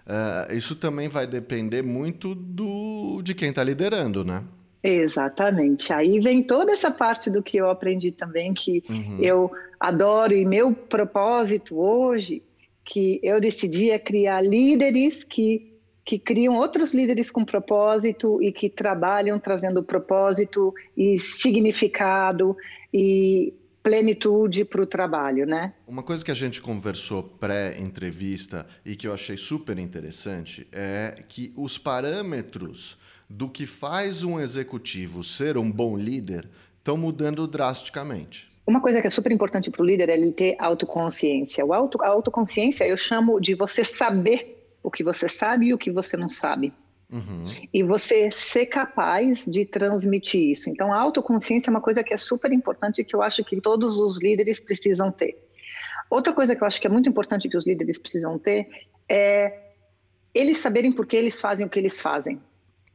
Uh, 0.07 0.53
isso 0.53 0.75
também 0.77 1.09
vai 1.09 1.27
depender 1.27 1.83
muito 1.83 2.35
do 2.35 3.23
de 3.23 3.35
quem 3.35 3.51
está 3.51 3.63
liderando, 3.63 4.25
né? 4.25 4.45
Exatamente. 4.83 5.93
Aí 5.93 6.21
vem 6.21 6.43
toda 6.43 6.73
essa 6.73 6.91
parte 6.91 7.31
do 7.31 7.43
que 7.43 7.59
eu 7.59 7.71
aprendi 7.71 8.11
também, 8.13 8.53
que 8.55 8.83
uhum. 8.89 9.19
eu 9.21 9.51
adoro, 9.79 10.35
e 10.35 10.45
meu 10.45 10.73
propósito 10.73 11.79
hoje, 11.79 12.43
que 12.85 13.21
eu 13.23 13.41
decidi 13.41 13.91
é 13.91 13.99
criar 13.99 14.41
líderes 14.41 15.23
que, 15.23 15.70
que 16.11 16.19
criam 16.19 16.57
outros 16.57 16.93
líderes 16.93 17.31
com 17.31 17.45
propósito 17.45 18.43
e 18.43 18.51
que 18.51 18.69
trabalham 18.69 19.39
trazendo 19.39 19.81
propósito 19.81 20.75
e 20.97 21.17
significado 21.17 22.57
e 22.93 23.55
plenitude 23.81 24.65
para 24.65 24.83
o 24.83 24.87
trabalho, 24.87 25.47
né? 25.47 25.73
Uma 25.87 26.03
coisa 26.03 26.25
que 26.25 26.33
a 26.33 26.35
gente 26.35 26.61
conversou 26.61 27.23
pré-entrevista 27.23 28.67
e 28.85 28.97
que 28.97 29.07
eu 29.07 29.15
achei 29.15 29.37
super 29.37 29.79
interessante 29.79 30.67
é 30.73 31.23
que 31.29 31.53
os 31.57 31.79
parâmetros 31.79 32.99
do 33.29 33.49
que 33.49 33.65
faz 33.65 34.25
um 34.25 34.41
executivo 34.41 35.23
ser 35.23 35.57
um 35.57 35.71
bom 35.71 35.97
líder 35.97 36.49
estão 36.77 36.97
mudando 36.97 37.47
drasticamente. 37.47 38.51
Uma 38.67 38.81
coisa 38.81 39.01
que 39.01 39.07
é 39.07 39.11
super 39.11 39.31
importante 39.31 39.71
para 39.71 39.81
o 39.81 39.87
líder 39.87 40.09
é 40.09 40.15
ele 40.15 40.33
ter 40.33 40.57
autoconsciência. 40.59 41.65
O 41.65 41.73
auto, 41.73 42.03
a 42.03 42.09
autoconsciência 42.09 42.85
eu 42.85 42.97
chamo 42.97 43.41
de 43.41 43.55
você 43.55 43.85
saber 43.85 44.60
o 44.83 44.91
que 44.91 45.05
você 45.05 45.29
sabe 45.29 45.67
e 45.67 45.75
o 45.75 45.79
que 45.79 45.91
você 45.91 46.17
não 46.17 46.29
sabe. 46.29 46.73
Uhum. 47.13 47.47
E 47.75 47.83
você 47.83 48.31
ser 48.31 48.67
capaz 48.67 49.45
de 49.45 49.65
transmitir 49.65 50.51
isso. 50.51 50.71
Então, 50.71 50.93
a 50.93 50.99
autoconsciência 50.99 51.69
é 51.69 51.73
uma 51.73 51.81
coisa 51.81 52.05
que 52.05 52.15
é 52.15 52.17
super 52.17 52.53
importante 52.53 53.01
e 53.01 53.05
que 53.05 53.15
eu 53.15 53.23
acho 53.23 53.45
que 53.45 53.61
todos 53.61 53.99
os 53.99 54.21
líderes 54.23 54.61
precisam 54.61 55.11
ter. 55.11 55.37
Outra 56.09 56.33
coisa 56.33 56.55
que 56.55 56.63
eu 56.63 56.67
acho 56.67 56.81
que 56.81 56.87
é 56.87 56.91
muito 56.91 57.09
importante 57.09 57.49
que 57.49 57.57
os 57.57 57.67
líderes 57.67 57.99
precisam 57.99 58.39
ter 58.39 58.69
é 59.09 59.71
eles 60.33 60.59
saberem 60.59 60.93
por 60.93 61.07
que 61.07 61.17
eles 61.17 61.41
fazem 61.41 61.67
o 61.67 61.69
que 61.69 61.79
eles 61.79 62.01
fazem. 62.01 62.41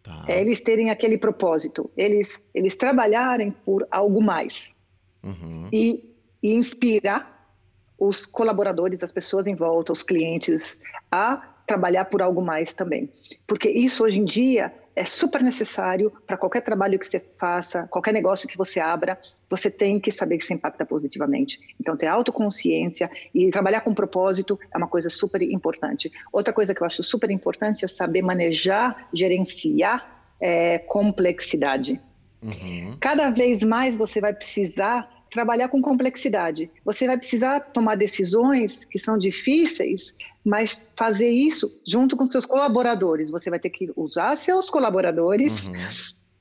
Tá. 0.01 0.23
É 0.27 0.39
eles 0.39 0.61
terem 0.61 0.91
aquele 0.91 1.17
propósito, 1.17 1.89
eles, 1.97 2.39
eles 2.53 2.75
trabalharem 2.75 3.51
por 3.51 3.87
algo 3.89 4.21
mais 4.21 4.75
uhum. 5.23 5.67
e, 5.73 6.15
e 6.43 6.53
inspirar 6.53 7.49
os 7.97 8.25
colaboradores, 8.25 9.03
as 9.03 9.11
pessoas 9.11 9.47
em 9.47 9.55
volta, 9.55 9.91
os 9.91 10.03
clientes 10.03 10.81
a 11.11 11.54
trabalhar 11.65 12.05
por 12.05 12.21
algo 12.21 12.41
mais 12.41 12.73
também. 12.73 13.09
Porque 13.47 13.69
isso 13.69 14.03
hoje 14.03 14.19
em 14.19 14.25
dia 14.25 14.73
é 14.95 15.03
super 15.03 15.43
necessário 15.43 16.11
para 16.25 16.37
qualquer 16.37 16.61
trabalho 16.61 16.97
que 16.97 17.05
você 17.05 17.19
faça, 17.37 17.83
qualquer 17.87 18.13
negócio 18.13 18.47
que 18.47 18.57
você 18.57 18.79
abra, 18.79 19.19
você 19.49 19.69
tem 19.69 19.99
que 19.99 20.11
saber 20.11 20.37
que 20.37 20.45
você 20.45 20.53
impacta 20.53 20.85
positivamente. 20.85 21.59
Então, 21.79 21.97
ter 21.97 22.07
autoconsciência 22.07 23.11
e 23.33 23.49
trabalhar 23.51 23.81
com 23.81 23.93
propósito 23.93 24.57
é 24.73 24.77
uma 24.77 24.87
coisa 24.87 25.09
super 25.09 25.41
importante. 25.41 26.11
Outra 26.31 26.53
coisa 26.53 26.73
que 26.73 26.81
eu 26.81 26.85
acho 26.85 27.03
super 27.03 27.29
importante 27.29 27.83
é 27.83 27.87
saber 27.87 28.21
manejar, 28.21 29.09
gerenciar 29.13 30.23
é, 30.39 30.79
complexidade. 30.79 31.99
Uhum. 32.41 32.95
Cada 32.99 33.31
vez 33.31 33.63
mais 33.63 33.97
você 33.97 34.21
vai 34.21 34.33
precisar 34.33 35.09
trabalhar 35.35 35.67
com 35.67 35.81
complexidade. 35.81 36.71
Você 36.85 37.05
vai 37.05 37.17
precisar 37.17 37.59
tomar 37.59 37.95
decisões 37.95 38.85
que 38.85 38.97
são 38.97 39.17
difíceis, 39.17 40.15
mas 40.45 40.89
fazer 40.95 41.29
isso 41.29 41.77
junto 41.85 42.15
com 42.15 42.25
seus 42.25 42.45
colaboradores. 42.45 43.29
Você 43.29 43.49
vai 43.49 43.59
ter 43.59 43.69
que 43.69 43.91
usar 43.97 44.37
seus 44.37 44.69
colaboradores 44.69 45.67
uhum. 45.67 45.73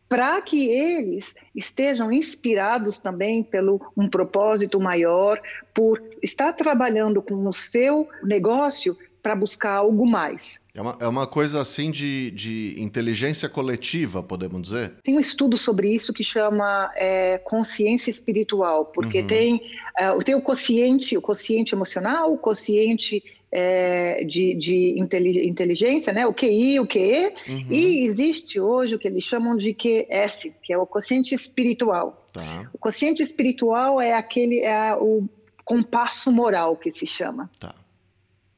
para 0.09 0.41
que 0.43 0.69
eles 0.69 1.35
estejam 1.53 2.13
inspirados 2.13 3.01
também 3.01 3.43
pelo 3.43 3.81
um 3.97 4.09
propósito 4.09 4.79
maior, 4.79 5.43
por 5.75 6.01
estar 6.23 6.53
trabalhando 6.53 7.21
com 7.21 7.49
o 7.49 7.53
seu 7.53 8.09
negócio 8.23 8.97
para 9.25 9.35
buscar 9.35 9.77
algo 9.77 10.07
mais. 10.07 10.61
É 10.75 10.83
uma, 10.83 10.97
é 11.01 11.09
uma 11.09 11.27
coisa 11.27 11.59
assim 11.63 11.91
de, 11.91 12.31
de 12.33 12.75
inteligência 12.79 13.49
coletiva, 13.49 14.23
podemos 14.23 14.61
dizer? 14.61 14.93
Tem 15.03 15.17
um 15.17 15.21
estudo 15.21 15.57
sobre 15.57 15.89
isso 15.89 16.13
que 16.13 16.23
chama 16.23 16.93
é, 16.95 17.39
consciência 17.39 18.11
espiritual, 18.11 18.85
porque 18.85 19.23
uhum. 19.23 19.27
tem, 19.27 19.55
uh, 19.99 20.23
tem 20.23 20.35
o 20.35 20.43
consciente, 20.43 21.17
o 21.17 21.23
consciente 21.23 21.75
emocional, 21.75 22.35
o 22.35 22.37
consciente 22.37 23.25
é, 23.51 24.25
de, 24.25 24.55
de 24.57 24.95
inteligência, 24.99 26.13
né? 26.13 26.27
o 26.27 26.35
QI, 26.35 26.79
o 26.79 26.87
QE, 26.87 27.33
uhum. 27.49 27.67
e 27.71 28.05
existe 28.05 28.61
hoje 28.61 28.95
o 28.95 28.99
que 28.99 29.09
eles 29.09 29.25
chamam 29.25 29.57
de 29.57 29.73
QS, 29.73 30.51
que 30.63 30.71
é 30.71 30.77
o 30.77 30.85
consciente 30.85 31.35
espiritual. 31.35 32.27
Tá. 32.31 32.69
O 32.75 32.79
consciente 32.79 33.23
espiritual 33.23 33.99
é 33.99 34.13
aquele, 34.13 34.61
é 34.61 34.95
o 34.97 35.27
compasso 35.65 36.31
moral 36.31 36.77
que 36.77 36.91
se 36.91 37.07
chama. 37.07 37.51
Tá. 37.59 37.75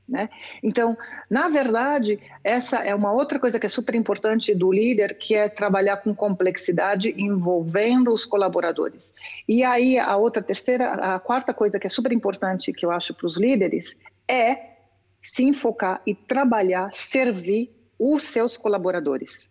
Né? 0.09 0.29
Então, 0.63 0.97
na 1.29 1.49
verdade, 1.49 2.21
essa 2.45 2.79
é 2.79 2.95
uma 2.95 3.13
outra 3.13 3.41
coisa 3.41 3.59
que 3.59 3.67
é 3.67 3.69
super 3.69 3.95
importante 3.95 4.55
do 4.55 4.71
líder, 4.71 5.19
que 5.19 5.35
é 5.35 5.49
trabalhar 5.49 5.97
com 5.97 6.15
complexidade 6.15 7.13
envolvendo 7.21 8.13
os 8.13 8.25
colaboradores. 8.25 9.13
E 9.49 9.65
aí, 9.65 9.99
a 9.99 10.17
outra, 10.17 10.41
terceira, 10.41 10.93
a 10.93 11.19
quarta 11.19 11.53
coisa 11.53 11.79
que 11.79 11.89
é 11.89 11.91
super 11.91 12.13
importante 12.13 12.73
que 12.73 12.87
eu 12.87 12.93
acho 12.93 13.15
para 13.15 13.27
os 13.27 13.37
líderes 13.37 13.97
é 14.29 14.77
se 15.21 15.43
enfocar 15.43 16.01
e 16.07 16.15
trabalhar, 16.15 16.95
servir 16.95 17.75
os 17.99 18.23
seus 18.23 18.57
colaboradores 18.57 19.51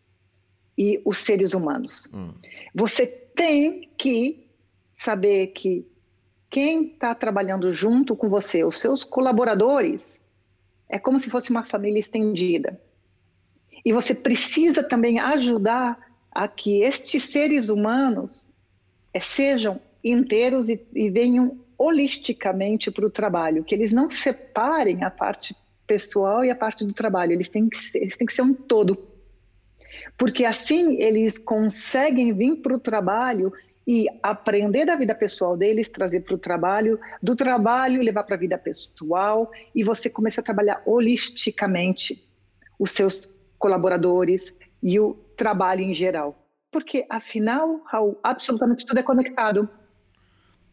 e 0.78 1.02
os 1.04 1.18
seres 1.18 1.54
humanos. 1.54 2.10
Hum. 2.14 2.34
Você 2.74 3.06
tem 3.06 3.90
que 3.98 4.48
saber 4.96 5.48
que 5.48 5.86
quem 6.50 6.86
está 6.94 7.14
trabalhando 7.14 7.74
junto 7.74 8.16
com 8.16 8.30
você, 8.30 8.64
os 8.64 8.80
seus 8.80 9.04
colaboradores, 9.04 10.22
é 10.90 11.00
como 11.00 11.20
se 11.20 11.30
fosse 11.30 11.52
uma 11.52 11.64
família 11.64 12.00
estendida. 12.00 12.80
E 13.84 13.94
você 13.94 14.14
precisa 14.14 14.84
também 14.84 15.20
ajudar 15.20 15.98
a 16.32 16.48
que 16.48 16.82
estes 16.82 17.24
seres 17.24 17.70
humanos 17.70 18.50
é, 19.14 19.20
sejam 19.20 19.80
inteiros 20.04 20.70
e, 20.70 20.80
e 20.94 21.10
venham 21.10 21.58
holisticamente 21.78 22.92
para 22.92 23.06
o 23.06 23.10
trabalho, 23.10 23.64
que 23.64 23.76
eles 23.76 23.92
não 23.92 24.10
separem 24.10 25.04
a 25.04 25.12
parte 25.12 25.56
pessoal 25.86 26.44
e 26.44 26.50
a 26.50 26.56
parte 26.56 26.86
do 26.86 26.94
trabalho, 26.94 27.34
eles 27.34 27.50
têm 27.50 27.70
que 27.70 27.78
ser, 27.78 28.00
eles 28.00 28.18
têm 28.18 28.26
que 28.26 28.34
ser 28.34 28.42
um 28.42 28.54
todo. 28.54 28.98
Porque 30.18 30.46
assim 30.46 30.96
eles 31.02 31.38
conseguem 31.38 32.34
vir 32.34 32.58
para 32.58 32.76
o 32.76 32.80
trabalho 32.80 33.54
e 33.88 34.08
aprender 34.24 34.86
da 34.86 34.96
vida 34.96 35.14
pessoal 35.14 35.56
deles, 35.56 35.90
trazer 35.90 36.22
para 36.22 36.36
o 36.36 36.38
trabalho, 36.38 37.00
do 37.22 37.36
trabalho 37.36 38.02
levar 38.02 38.24
para 38.24 38.36
a 38.36 38.40
vida 38.40 38.58
pessoal 38.58 39.52
e 39.76 39.84
você 39.84 40.10
começa 40.10 40.42
a 40.42 40.44
trabalhar 40.44 40.82
holisticamente 40.86 42.28
os 42.80 42.92
seus 42.92 43.36
colaboradores 43.60 44.58
e 44.82 45.00
o 45.00 45.14
trabalho 45.38 45.82
em 45.82 45.94
geral. 45.94 46.48
Porque, 46.72 47.06
afinal, 47.10 47.82
Raul, 47.86 48.20
absolutamente 48.22 48.86
tudo 48.86 49.00
é 49.00 49.04
conectado. 49.04 49.70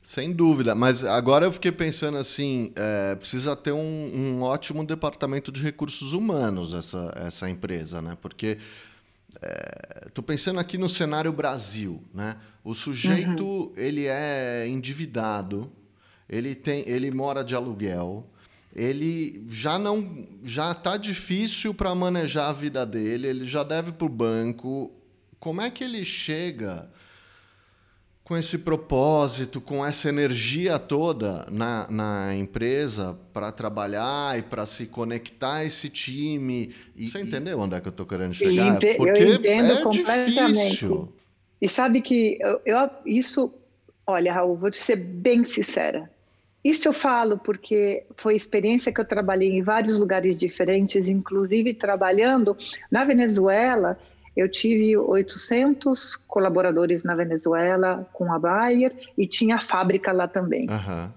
Sem 0.01 0.33
dúvida, 0.33 0.75
mas 0.75 1.05
agora 1.05 1.45
eu 1.45 1.53
fiquei 1.53 1.71
pensando 1.71 2.19
assim, 2.19 2.73
é, 2.75 3.15
precisa 3.15 3.55
ter 3.55 3.71
um, 3.71 3.79
um, 3.79 4.43
ótimo 4.43 4.85
departamento 4.85 5.53
de 5.53 5.63
recursos 5.63 6.13
humanos 6.13 6.75
essa, 6.75 7.13
essa 7.15 7.49
empresa, 7.49 8.03
né? 8.03 8.19
Porque 8.21 8.59
estou 10.07 10.23
é, 10.23 10.27
pensando 10.27 10.61
aqui 10.61 10.77
no 10.77 10.89
cenário 10.89 11.33
Brasil, 11.33 12.03
né? 12.13 12.37
O 12.65 12.75
sujeito 12.75 13.45
uhum. 13.45 13.73
ele 13.77 14.07
é 14.07 14.67
endividado, 14.69 15.73
ele 16.29 16.55
tem, 16.55 16.85
ele 16.89 17.11
mora 17.11 17.43
de 17.43 17.55
aluguel, 17.55 18.29
ele 18.75 19.45
já 19.49 19.79
não 19.79 20.27
já 20.43 20.73
está 20.73 20.97
difícil 20.97 21.75
para 21.75 21.95
manejar 21.95 22.49
a 22.49 22.53
vida 22.53 22.87
dele, 22.87 23.27
ele 23.27 23.47
já 23.47 23.63
deve 23.63 23.93
para 23.93 24.07
o 24.07 24.11
banco. 24.11 24.93
Como 25.39 25.61
é 25.61 25.71
que 25.71 25.83
ele 25.83 26.05
chega 26.05 26.89
com 28.33 28.37
esse 28.39 28.57
propósito, 28.57 29.61
com 29.61 29.85
essa 29.85 30.09
energia 30.09 30.79
toda 30.79 31.47
na, 31.51 31.87
na 31.91 32.35
empresa 32.35 33.15
para 33.31 33.53
trabalhar 33.53 34.39
e 34.39 34.43
para 34.43 34.65
se 34.65 34.87
conectar 34.87 35.57
a 35.57 35.65
esse 35.67 35.91
time? 35.91 36.75
E, 36.97 37.11
você 37.11 37.21
entendeu 37.21 37.61
onde 37.61 37.75
é 37.75 37.81
que 37.81 37.89
eu 37.89 37.91
estou 37.91 38.07
querendo 38.07 38.33
chegar? 38.33 38.75
Ente, 38.75 38.95
Porque 38.95 39.23
eu 39.23 39.35
entendo 39.35 39.73
é 39.73 39.83
completamente. 39.83 40.55
Difícil. 40.55 41.13
E 41.61 41.69
sabe 41.69 42.01
que 42.01 42.39
eu, 42.41 42.59
eu, 42.65 42.91
isso, 43.05 43.53
olha, 44.07 44.33
Raul, 44.33 44.57
vou 44.57 44.71
te 44.71 44.79
ser 44.79 44.97
bem 44.97 45.45
sincera. 45.45 46.11
Isso 46.65 46.89
eu 46.89 46.95
falo 46.95 47.37
porque 47.37 48.05
foi 48.17 48.35
experiência 48.35 48.91
que 48.91 49.01
eu 49.03 49.05
trabalhei 49.05 49.51
em 49.51 49.63
vários 49.63 49.99
lugares 49.99 50.39
diferentes, 50.39 51.07
inclusive 51.07 51.75
trabalhando 51.75 52.57
na 52.91 53.05
Venezuela. 53.05 53.99
Eu 54.37 54.51
tive 54.51 54.97
800 54.97 56.17
colaboradores 56.17 57.05
na 57.05 57.15
Venezuela 57.15 58.09
com 58.13 58.33
a 58.33 58.39
Bayer 58.39 58.93
e 59.17 59.27
tinha 59.27 59.61
fábrica 59.61 60.11
lá 60.13 60.27
também. 60.27 60.67
Uhum. 60.69 61.11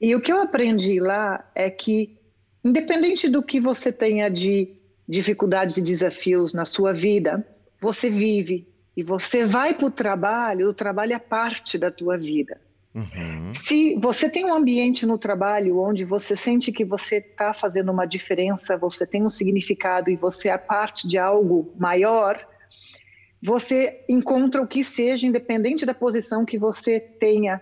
E 0.00 0.14
o 0.14 0.20
que 0.20 0.32
eu 0.32 0.40
aprendi 0.40 1.00
lá 1.00 1.44
é 1.54 1.70
que, 1.70 2.16
independente 2.64 3.28
do 3.28 3.42
que 3.42 3.60
você 3.60 3.92
tenha 3.92 4.28
de 4.28 4.68
dificuldades 5.08 5.76
e 5.76 5.82
desafios 5.82 6.52
na 6.52 6.64
sua 6.64 6.92
vida, 6.92 7.46
você 7.80 8.10
vive 8.10 8.66
e 8.96 9.02
você 9.02 9.44
vai 9.44 9.74
para 9.74 9.86
o 9.86 9.90
trabalho, 9.90 10.68
o 10.68 10.74
trabalho 10.74 11.12
é 11.12 11.18
parte 11.18 11.78
da 11.78 11.90
tua 11.90 12.18
vida. 12.18 12.60
Uhum. 12.98 13.54
Se 13.54 13.94
você 13.96 14.28
tem 14.28 14.44
um 14.44 14.54
ambiente 14.54 15.06
no 15.06 15.16
trabalho 15.16 15.78
onde 15.78 16.04
você 16.04 16.34
sente 16.34 16.72
que 16.72 16.84
você 16.84 17.18
está 17.18 17.54
fazendo 17.54 17.92
uma 17.92 18.06
diferença, 18.06 18.76
você 18.76 19.06
tem 19.06 19.22
um 19.22 19.28
significado 19.28 20.10
e 20.10 20.16
você 20.16 20.48
é 20.48 20.58
parte 20.58 21.06
de 21.06 21.16
algo 21.16 21.72
maior, 21.78 22.44
você 23.40 24.04
encontra 24.08 24.60
o 24.60 24.66
que 24.66 24.82
seja, 24.82 25.26
independente 25.26 25.86
da 25.86 25.94
posição 25.94 26.44
que 26.44 26.58
você 26.58 26.98
tenha. 26.98 27.60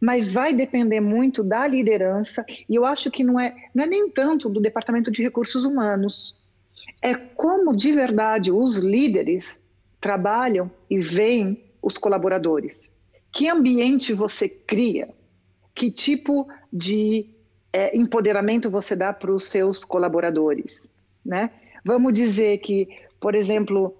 Mas 0.00 0.30
vai 0.30 0.54
depender 0.54 1.00
muito 1.00 1.42
da 1.42 1.66
liderança, 1.66 2.44
e 2.68 2.76
eu 2.76 2.84
acho 2.84 3.10
que 3.10 3.24
não 3.24 3.40
é, 3.40 3.54
não 3.74 3.82
é 3.82 3.86
nem 3.86 4.08
tanto 4.10 4.48
do 4.48 4.60
Departamento 4.60 5.10
de 5.10 5.22
Recursos 5.22 5.64
Humanos, 5.64 6.44
é 7.02 7.14
como 7.14 7.74
de 7.74 7.92
verdade 7.92 8.52
os 8.52 8.76
líderes 8.76 9.60
trabalham 9.98 10.70
e 10.88 11.00
veem 11.00 11.64
os 11.82 11.98
colaboradores. 11.98 12.95
Que 13.36 13.50
ambiente 13.50 14.14
você 14.14 14.48
cria? 14.48 15.10
Que 15.74 15.90
tipo 15.90 16.48
de 16.72 17.28
é, 17.70 17.94
empoderamento 17.94 18.70
você 18.70 18.96
dá 18.96 19.12
para 19.12 19.30
os 19.30 19.44
seus 19.44 19.84
colaboradores? 19.84 20.88
Né? 21.22 21.50
Vamos 21.84 22.14
dizer 22.14 22.56
que, 22.60 22.88
por 23.20 23.34
exemplo, 23.34 23.94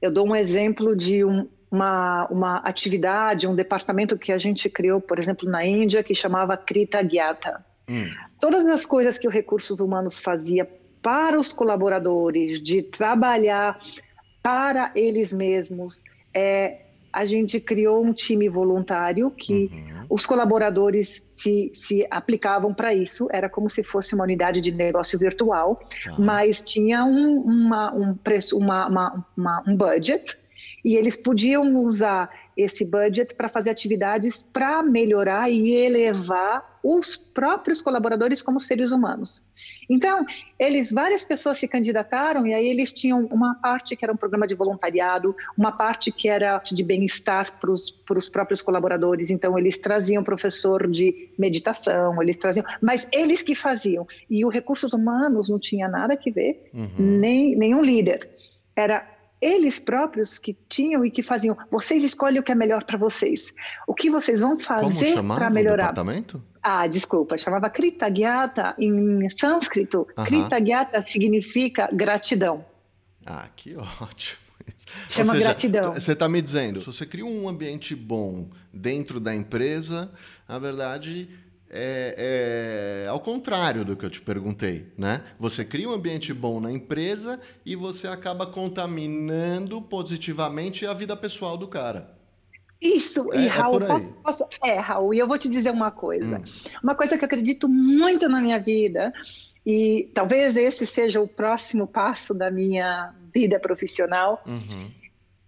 eu 0.00 0.10
dou 0.10 0.26
um 0.26 0.34
exemplo 0.34 0.96
de 0.96 1.22
um, 1.22 1.46
uma, 1.70 2.26
uma 2.28 2.56
atividade, 2.60 3.46
um 3.46 3.54
departamento 3.54 4.16
que 4.16 4.32
a 4.32 4.38
gente 4.38 4.70
criou, 4.70 5.02
por 5.02 5.18
exemplo, 5.18 5.46
na 5.46 5.62
Índia, 5.62 6.02
que 6.02 6.14
chamava 6.14 6.56
Krita 6.56 7.02
Gyata. 7.06 7.62
Hum. 7.86 8.08
Todas 8.40 8.64
as 8.64 8.86
coisas 8.86 9.18
que 9.18 9.28
o 9.28 9.30
Recursos 9.30 9.80
Humanos 9.80 10.18
fazia 10.18 10.66
para 11.02 11.38
os 11.38 11.52
colaboradores, 11.52 12.58
de 12.62 12.80
trabalhar 12.80 13.78
para 14.42 14.92
eles 14.94 15.30
mesmos, 15.30 16.02
é, 16.32 16.85
a 17.16 17.24
gente 17.24 17.58
criou 17.58 18.04
um 18.04 18.12
time 18.12 18.46
voluntário 18.46 19.30
que 19.30 19.70
uhum. 19.72 20.04
os 20.10 20.26
colaboradores 20.26 21.24
se, 21.30 21.70
se 21.72 22.06
aplicavam 22.10 22.74
para 22.74 22.92
isso. 22.92 23.26
Era 23.32 23.48
como 23.48 23.70
se 23.70 23.82
fosse 23.82 24.14
uma 24.14 24.24
unidade 24.24 24.60
de 24.60 24.70
negócio 24.70 25.18
virtual, 25.18 25.80
uhum. 26.08 26.26
mas 26.26 26.60
tinha 26.60 27.06
um, 27.06 27.40
uma, 27.40 27.90
um 27.94 28.14
preço, 28.14 28.58
uma, 28.58 28.86
uma, 28.86 29.26
uma, 29.34 29.64
um 29.66 29.74
budget 29.74 30.36
e 30.84 30.94
eles 30.94 31.16
podiam 31.16 31.76
usar 31.76 32.28
esse 32.56 32.84
budget 32.84 33.34
para 33.34 33.48
fazer 33.48 33.70
atividades 33.70 34.42
para 34.42 34.82
melhorar 34.82 35.50
e 35.50 35.72
elevar 35.72 36.76
os 36.82 37.16
próprios 37.16 37.82
colaboradores 37.82 38.40
como 38.40 38.60
seres 38.60 38.92
humanos. 38.92 39.44
Então, 39.90 40.24
eles 40.56 40.92
várias 40.92 41.24
pessoas 41.24 41.58
se 41.58 41.66
candidataram 41.66 42.46
e 42.46 42.54
aí 42.54 42.68
eles 42.68 42.92
tinham 42.92 43.26
uma 43.26 43.56
parte 43.56 43.96
que 43.96 44.04
era 44.04 44.12
um 44.12 44.16
programa 44.16 44.46
de 44.46 44.54
voluntariado, 44.54 45.34
uma 45.58 45.72
parte 45.72 46.12
que 46.12 46.28
era 46.28 46.62
de 46.64 46.84
bem-estar 46.84 47.58
para 47.58 47.70
os 47.70 48.28
próprios 48.30 48.62
colaboradores. 48.62 49.30
Então, 49.30 49.58
eles 49.58 49.78
traziam 49.78 50.22
professor 50.22 50.88
de 50.88 51.28
meditação, 51.36 52.22
eles 52.22 52.36
traziam, 52.36 52.64
mas 52.80 53.08
eles 53.12 53.42
que 53.42 53.56
faziam. 53.56 54.06
E 54.30 54.44
o 54.44 54.48
recursos 54.48 54.92
humanos 54.92 55.48
não 55.48 55.58
tinha 55.58 55.88
nada 55.88 56.16
que 56.16 56.30
ver, 56.30 56.70
uhum. 56.72 56.88
nem 56.98 57.56
nenhum 57.56 57.82
líder. 57.82 58.30
Era 58.76 59.15
eles 59.40 59.78
próprios 59.78 60.38
que 60.38 60.56
tinham 60.68 61.04
e 61.04 61.10
que 61.10 61.22
faziam. 61.22 61.56
Vocês 61.70 62.02
escolhem 62.02 62.40
o 62.40 62.42
que 62.42 62.52
é 62.52 62.54
melhor 62.54 62.84
para 62.84 62.98
vocês. 62.98 63.52
O 63.86 63.94
que 63.94 64.10
vocês 64.10 64.40
vão 64.40 64.58
fazer 64.58 65.22
para 65.22 65.50
melhorar? 65.50 65.84
O 65.84 65.88
departamento? 65.88 66.42
Ah, 66.62 66.86
desculpa, 66.86 67.36
chamava 67.36 67.70
Krita 67.70 68.08
Gyata 68.08 68.74
em 68.78 69.28
sânscrito. 69.30 70.00
Uh 70.00 70.04
-huh. 70.04 70.24
Krita 70.24 70.60
Gyata 70.60 71.00
significa 71.00 71.88
gratidão. 71.92 72.64
Ah, 73.24 73.48
que 73.54 73.76
ótimo. 74.00 74.46
Chama 75.08 75.32
seja, 75.34 75.44
gratidão. 75.44 75.92
Você 75.92 76.12
está 76.12 76.28
me 76.28 76.42
dizendo, 76.42 76.80
se 76.80 76.86
você 76.86 77.06
cria 77.06 77.24
um 77.24 77.48
ambiente 77.48 77.94
bom 77.94 78.48
dentro 78.72 79.20
da 79.20 79.34
empresa, 79.34 80.10
na 80.48 80.58
verdade 80.58 81.28
é, 81.70 83.04
é, 83.06 83.08
ao 83.08 83.20
contrário 83.20 83.84
do 83.84 83.96
que 83.96 84.04
eu 84.04 84.10
te 84.10 84.20
perguntei, 84.20 84.92
né? 84.96 85.22
Você 85.38 85.64
cria 85.64 85.88
um 85.88 85.92
ambiente 85.92 86.32
bom 86.32 86.60
na 86.60 86.70
empresa 86.70 87.40
e 87.64 87.74
você 87.74 88.06
acaba 88.06 88.46
contaminando 88.46 89.82
positivamente 89.82 90.86
a 90.86 90.94
vida 90.94 91.16
pessoal 91.16 91.56
do 91.56 91.66
cara. 91.66 92.16
Isso, 92.80 93.32
é, 93.32 93.40
e 93.40 93.46
é 93.46 93.48
Raul, 93.48 93.82
é, 93.82 94.00
posso... 94.22 94.44
é, 94.62 94.78
Raul, 94.78 95.14
e 95.14 95.18
eu 95.18 95.26
vou 95.26 95.38
te 95.38 95.48
dizer 95.48 95.70
uma 95.70 95.90
coisa. 95.90 96.38
Hum. 96.38 96.44
Uma 96.82 96.94
coisa 96.94 97.16
que 97.16 97.24
eu 97.24 97.26
acredito 97.26 97.68
muito 97.68 98.28
na 98.28 98.40
minha 98.40 98.60
vida, 98.60 99.12
e 99.64 100.10
talvez 100.14 100.56
esse 100.56 100.86
seja 100.86 101.20
o 101.20 101.26
próximo 101.26 101.86
passo 101.86 102.32
da 102.32 102.50
minha 102.50 103.12
vida 103.34 103.58
profissional. 103.58 104.42
Uhum. 104.46 104.90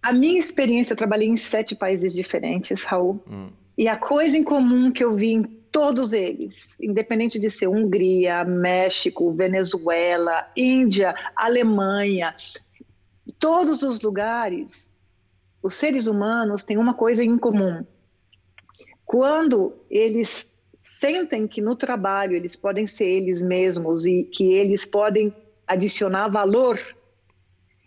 A 0.01 0.11
minha 0.11 0.39
experiência, 0.39 0.93
eu 0.93 0.97
trabalhei 0.97 1.27
em 1.27 1.37
sete 1.37 1.75
países 1.75 2.13
diferentes, 2.13 2.83
Raul, 2.83 3.23
hum. 3.29 3.49
e 3.77 3.87
a 3.87 3.95
coisa 3.95 4.37
em 4.37 4.43
comum 4.43 4.91
que 4.91 5.03
eu 5.03 5.15
vi 5.15 5.33
em 5.33 5.58
todos 5.79 6.11
eles, 6.11 6.77
independente 6.81 7.39
de 7.39 7.49
ser 7.49 7.69
Hungria, 7.69 8.43
México, 8.43 9.31
Venezuela, 9.31 10.45
Índia, 10.53 11.15
Alemanha, 11.33 12.35
todos 13.39 13.81
os 13.81 14.01
lugares, 14.01 14.89
os 15.63 15.75
seres 15.75 16.05
humanos 16.05 16.65
têm 16.65 16.77
uma 16.77 16.93
coisa 16.93 17.23
em 17.23 17.37
comum. 17.37 17.85
Quando 19.05 19.73
eles 19.89 20.49
sentem 20.83 21.47
que 21.47 21.61
no 21.61 21.77
trabalho 21.77 22.33
eles 22.33 22.57
podem 22.57 22.85
ser 22.85 23.05
eles 23.05 23.41
mesmos 23.41 24.05
e 24.05 24.25
que 24.25 24.51
eles 24.51 24.85
podem 24.85 25.33
adicionar 25.65 26.27
valor, 26.27 26.77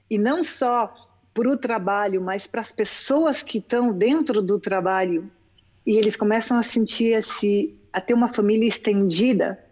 e 0.08 0.16
não 0.16 0.42
só 0.42 0.94
para 1.34 1.50
o 1.50 1.58
trabalho, 1.58 2.22
mas 2.22 2.46
para 2.46 2.62
as 2.62 2.72
pessoas 2.72 3.42
que 3.42 3.58
estão 3.58 3.92
dentro 3.92 4.40
do 4.40 4.58
trabalho, 4.58 5.30
e 5.84 5.98
eles 5.98 6.16
começam 6.16 6.58
a 6.58 6.62
sentir 6.62 7.12
esse, 7.18 7.78
a 7.92 8.00
ter 8.00 8.14
uma 8.14 8.32
família 8.32 8.66
estendida, 8.66 9.62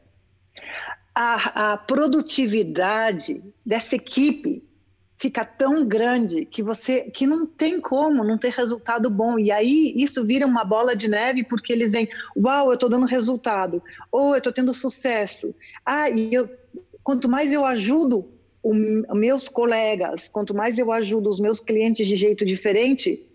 a, 1.14 1.72
a 1.72 1.76
produtividade 1.76 3.42
dessa 3.64 3.96
equipe 3.96 4.62
fica 5.16 5.44
tão 5.44 5.86
grande 5.86 6.46
que 6.46 6.62
você 6.62 7.02
que 7.10 7.26
não 7.26 7.44
tem 7.44 7.78
como 7.78 8.24
não 8.24 8.38
ter 8.38 8.52
resultado 8.52 9.10
bom. 9.10 9.38
E 9.38 9.50
aí 9.50 9.92
isso 9.96 10.24
vira 10.24 10.46
uma 10.46 10.64
bola 10.64 10.96
de 10.96 11.08
neve 11.08 11.44
porque 11.44 11.72
eles 11.72 11.92
vêm 11.92 12.08
uau 12.36 12.68
eu 12.68 12.74
estou 12.74 12.88
dando 12.88 13.06
resultado. 13.06 13.82
Ou 14.10 14.32
eu 14.32 14.38
estou 14.38 14.52
tendo 14.52 14.72
sucesso. 14.72 15.54
Ah 15.84 16.08
e 16.08 16.32
eu 16.32 16.48
quanto 17.02 17.28
mais 17.28 17.52
eu 17.52 17.66
ajudo 17.66 18.30
os 18.62 18.76
meus 19.18 19.48
colegas 19.48 20.28
quanto 20.28 20.54
mais 20.54 20.78
eu 20.78 20.92
ajudo 20.92 21.30
os 21.30 21.40
meus 21.40 21.60
clientes 21.60 22.06
de 22.06 22.14
jeito 22.14 22.44
diferente 22.44 23.26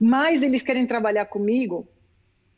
mais 0.00 0.42
eles 0.42 0.62
querem 0.62 0.86
trabalhar 0.86 1.26
comigo 1.26 1.86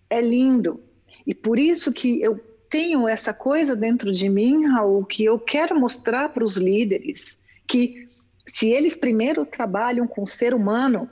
é 0.09 0.21
lindo. 0.21 0.81
E 1.27 1.35
por 1.35 1.59
isso 1.59 1.93
que 1.93 2.21
eu 2.23 2.39
tenho 2.69 3.07
essa 3.07 3.35
coisa 3.35 3.77
dentro 3.77 4.11
de 4.11 4.29
mim, 4.31 4.67
Raul, 4.67 5.05
que 5.05 5.25
eu 5.25 5.39
quero 5.39 5.79
mostrar 5.79 6.31
para 6.31 6.43
os 6.43 6.57
líderes 6.57 7.39
que 7.67 8.09
se 8.47 8.69
eles 8.69 8.97
primeiro 8.97 9.45
trabalham 9.45 10.07
com 10.07 10.23
o 10.23 10.27
ser 10.27 10.55
humano, 10.55 11.09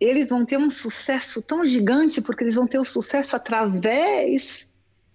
eles 0.00 0.28
vão 0.28 0.44
ter 0.44 0.58
um 0.58 0.68
sucesso 0.68 1.40
tão 1.40 1.64
gigante 1.64 2.20
porque 2.20 2.44
eles 2.44 2.56
vão 2.56 2.66
ter 2.66 2.78
o 2.78 2.84
sucesso 2.84 3.36
através 3.36 4.68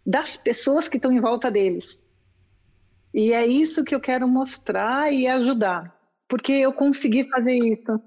das 0.06 0.38
pessoas 0.38 0.88
que 0.88 0.96
estão 0.98 1.12
em 1.12 1.20
volta 1.20 1.52
deles. 1.52 2.02
E 3.14 3.34
é 3.34 3.46
isso 3.46 3.84
que 3.84 3.94
eu 3.94 4.00
quero 4.00 4.28
mostrar 4.28 5.14
e 5.14 5.28
ajudar, 5.28 5.94
porque 6.30 6.54
eu 6.54 6.72
consegui 6.72 7.30
fazer 7.30 7.58
isso. 7.58 8.02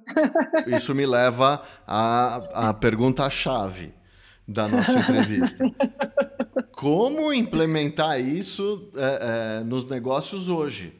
Isso 0.66 0.94
me 0.94 1.04
leva 1.04 1.62
à, 1.86 2.68
à 2.70 2.74
pergunta-chave 2.74 3.92
da 4.46 4.68
nossa 4.68 4.98
entrevista. 4.98 5.64
Como 6.72 7.32
implementar 7.32 8.20
isso 8.20 8.90
é, 8.96 9.60
é, 9.60 9.64
nos 9.64 9.86
negócios 9.86 10.48
hoje? 10.48 10.92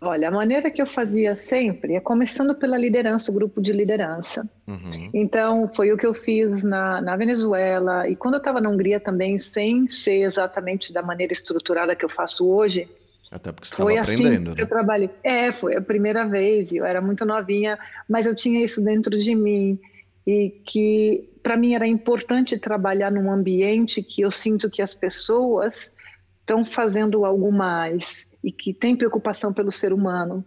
Olha, 0.00 0.28
a 0.28 0.30
maneira 0.30 0.70
que 0.70 0.82
eu 0.82 0.86
fazia 0.86 1.34
sempre 1.34 1.94
é 1.94 2.00
começando 2.00 2.54
pela 2.54 2.76
liderança, 2.76 3.32
o 3.32 3.34
grupo 3.34 3.60
de 3.60 3.72
liderança. 3.72 4.46
Uhum. 4.66 5.10
Então, 5.14 5.68
foi 5.68 5.92
o 5.92 5.96
que 5.96 6.06
eu 6.06 6.12
fiz 6.12 6.62
na, 6.62 7.00
na 7.00 7.16
Venezuela 7.16 8.06
e 8.06 8.14
quando 8.14 8.34
eu 8.34 8.38
estava 8.38 8.60
na 8.60 8.68
Hungria 8.68 9.00
também, 9.00 9.38
sem 9.38 9.88
ser 9.88 10.22
exatamente 10.22 10.92
da 10.92 11.02
maneira 11.02 11.32
estruturada 11.32 11.96
que 11.96 12.04
eu 12.04 12.08
faço 12.08 12.48
hoje. 12.48 12.88
Até 13.32 13.50
porque 13.50 13.66
você 13.66 13.76
foi 13.76 13.96
assim 13.96 14.14
aprendendo, 14.14 14.50
né? 14.50 14.56
eu 14.58 14.66
trabalhei. 14.66 15.10
É, 15.22 15.50
foi 15.50 15.74
a 15.74 15.80
primeira 15.80 16.28
vez, 16.28 16.70
eu 16.70 16.84
era 16.84 17.00
muito 17.00 17.24
novinha, 17.24 17.78
mas 18.08 18.26
eu 18.26 18.34
tinha 18.34 18.62
isso 18.62 18.84
dentro 18.84 19.18
de 19.18 19.34
mim 19.34 19.80
e 20.26 20.50
que 20.64 21.30
para 21.42 21.56
mim 21.56 21.74
era 21.74 21.86
importante 21.86 22.58
trabalhar 22.58 23.10
num 23.10 23.30
ambiente 23.30 24.02
que 24.02 24.22
eu 24.22 24.30
sinto 24.30 24.70
que 24.70 24.80
as 24.80 24.94
pessoas 24.94 25.94
estão 26.40 26.64
fazendo 26.64 27.24
algo 27.24 27.52
mais 27.52 28.26
e 28.42 28.50
que 28.50 28.72
tem 28.72 28.96
preocupação 28.96 29.52
pelo 29.52 29.70
ser 29.70 29.92
humano. 29.92 30.44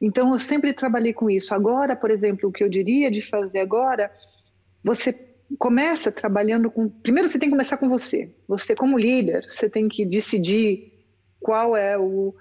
Então 0.00 0.32
eu 0.32 0.38
sempre 0.38 0.72
trabalhei 0.72 1.12
com 1.12 1.30
isso. 1.30 1.54
Agora, 1.54 1.94
por 1.94 2.10
exemplo, 2.10 2.48
o 2.48 2.52
que 2.52 2.62
eu 2.62 2.68
diria 2.68 3.10
de 3.10 3.22
fazer 3.22 3.60
agora, 3.60 4.12
você 4.82 5.12
começa 5.58 6.10
trabalhando 6.10 6.70
com. 6.70 6.88
Primeiro 6.88 7.28
você 7.28 7.38
tem 7.38 7.48
que 7.48 7.54
começar 7.54 7.76
com 7.76 7.88
você. 7.88 8.34
Você 8.48 8.74
como 8.74 8.98
líder, 8.98 9.46
você 9.50 9.68
tem 9.68 9.88
que 9.88 10.04
decidir 10.04 10.92
qual 11.40 11.76
é 11.76 11.96
o 11.98 12.34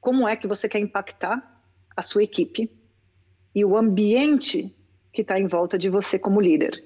como 0.00 0.26
é 0.26 0.34
que 0.34 0.46
você 0.46 0.68
quer 0.68 0.78
impactar 0.78 1.62
a 1.96 2.02
sua 2.02 2.22
equipe 2.22 2.70
e 3.54 3.64
o 3.64 3.76
ambiente 3.76 4.74
que 5.12 5.22
está 5.22 5.38
em 5.38 5.46
volta 5.46 5.78
de 5.78 5.88
você 5.88 6.18
como 6.18 6.40
líder. 6.40 6.82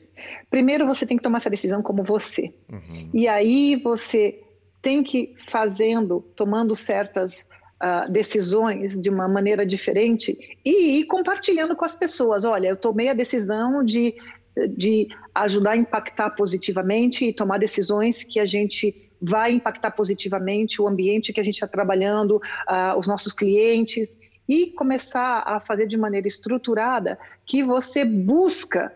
Primeiro 0.51 0.87
você 0.87 1.07
tem 1.07 1.17
que 1.17 1.23
tomar 1.23 1.39
essa 1.39 1.51
decisão 1.51 1.83
como 1.83 2.03
você. 2.03 2.53
Uhum. 2.73 3.11
E 3.13 3.29
aí 3.29 3.77
você 3.77 4.41
tem 4.81 5.03
que 5.03 5.35
fazendo, 5.39 6.21
tomando 6.37 6.75
certas 6.75 7.49
uh, 7.83 8.11
decisões 8.11 9.01
de 9.01 9.11
uma 9.11 9.27
maneira 9.29 9.67
diferente 9.67 10.37
e 10.65 11.01
ir 11.01 11.05
compartilhando 11.07 11.75
com 11.75 11.85
as 11.85 11.97
pessoas. 11.97 12.45
Olha, 12.45 12.69
eu 12.69 12.77
tomei 12.77 13.09
a 13.09 13.15
decisão 13.15 13.85
de, 13.85 14.15
de 14.77 15.09
ajudar 15.35 15.73
a 15.73 15.77
impactar 15.77 16.31
positivamente 16.31 17.27
e 17.27 17.33
tomar 17.33 17.59
decisões 17.59 18.25
que 18.25 18.39
a 18.39 18.47
gente 18.47 19.11
vai 19.21 19.53
impactar 19.53 19.91
positivamente 19.93 20.83
o 20.83 20.87
ambiente 20.87 21.33
que 21.33 21.41
a 21.41 21.45
gente 21.45 21.55
está 21.55 21.67
trabalhando, 21.67 22.37
uh, 22.37 22.99
os 22.99 23.07
nossos 23.07 23.33
clientes 23.33 24.19
e 24.49 24.67
começar 24.73 25.43
a 25.47 25.61
fazer 25.61 25.87
de 25.87 25.97
maneira 25.97 26.29
estruturada 26.29 27.19
que 27.47 27.63
você 27.63 28.05
busca 28.05 28.93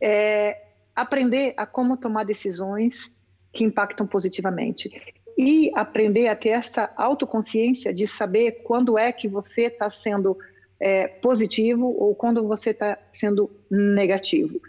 é, 0.00 0.62
aprender 0.94 1.54
a 1.56 1.66
como 1.66 1.96
tomar 1.96 2.24
decisões 2.24 3.10
que 3.52 3.64
impactam 3.64 4.06
positivamente 4.06 4.90
e 5.36 5.70
aprender 5.74 6.28
a 6.28 6.36
ter 6.36 6.50
essa 6.50 6.90
autoconsciência 6.96 7.92
de 7.92 8.06
saber 8.06 8.62
quando 8.64 8.96
é 8.96 9.12
que 9.12 9.28
você 9.28 9.62
está 9.62 9.90
sendo 9.90 10.36
é, 10.80 11.08
positivo 11.08 11.86
ou 11.98 12.14
quando 12.14 12.46
você 12.46 12.70
está 12.70 12.98
sendo 13.12 13.50
negativo. 13.70 14.60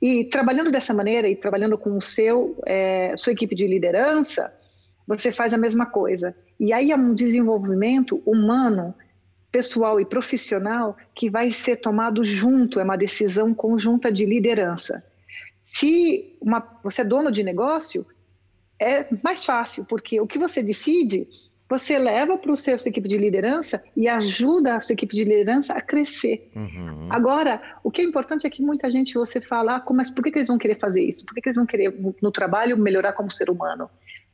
E 0.00 0.24
trabalhando 0.24 0.70
dessa 0.70 0.94
maneira 0.94 1.28
e 1.28 1.36
trabalhando 1.36 1.78
com 1.78 1.96
o 1.96 2.02
seu 2.02 2.60
é, 2.66 3.14
sua 3.16 3.32
equipe 3.32 3.54
de 3.54 3.66
liderança, 3.66 4.52
você 5.06 5.30
faz 5.30 5.52
a 5.52 5.58
mesma 5.58 5.86
coisa. 5.86 6.34
E 6.58 6.72
aí 6.72 6.90
é 6.90 6.96
um 6.96 7.14
desenvolvimento 7.14 8.20
humano 8.26 8.94
pessoal 9.56 9.98
e 9.98 10.04
profissional 10.04 10.94
que 11.14 11.30
vai 11.30 11.50
ser 11.50 11.76
tomado 11.76 12.22
junto, 12.22 12.78
é 12.78 12.84
uma 12.84 12.98
decisão 12.98 13.54
conjunta 13.54 14.12
de 14.12 14.26
liderança. 14.26 15.02
Se 15.64 16.36
uma, 16.42 16.60
você 16.84 17.00
é 17.00 17.04
dono 17.04 17.32
de 17.32 17.42
negócio, 17.42 18.04
é 18.78 19.06
mais 19.24 19.46
fácil, 19.46 19.86
porque 19.86 20.20
o 20.20 20.26
que 20.26 20.38
você 20.38 20.62
decide, 20.62 21.26
você 21.70 21.98
leva 21.98 22.36
para 22.36 22.52
o 22.52 22.54
seu 22.54 22.78
sua 22.78 22.90
equipe 22.90 23.08
de 23.08 23.16
liderança 23.16 23.82
e 23.96 24.06
ajuda 24.06 24.76
a 24.76 24.80
sua 24.82 24.92
equipe 24.92 25.16
de 25.16 25.24
liderança 25.24 25.72
a 25.72 25.80
crescer. 25.80 26.50
Uhum. 26.54 27.08
Agora, 27.08 27.78
o 27.82 27.90
que 27.90 28.02
é 28.02 28.04
importante 28.04 28.46
é 28.46 28.50
que 28.50 28.60
muita 28.60 28.90
gente 28.90 29.14
você 29.14 29.40
fala, 29.40 29.76
ah, 29.76 29.92
mas 29.94 30.10
por 30.10 30.22
que, 30.22 30.32
que 30.32 30.38
eles 30.40 30.48
vão 30.48 30.58
querer 30.58 30.78
fazer 30.78 31.00
isso? 31.02 31.24
Por 31.24 31.34
que, 31.34 31.40
que 31.40 31.48
eles 31.48 31.56
vão 31.56 31.64
querer 31.64 31.98
no 32.20 32.30
trabalho 32.30 32.76
melhorar 32.76 33.14
como 33.14 33.30
ser 33.30 33.48
humano? 33.48 33.88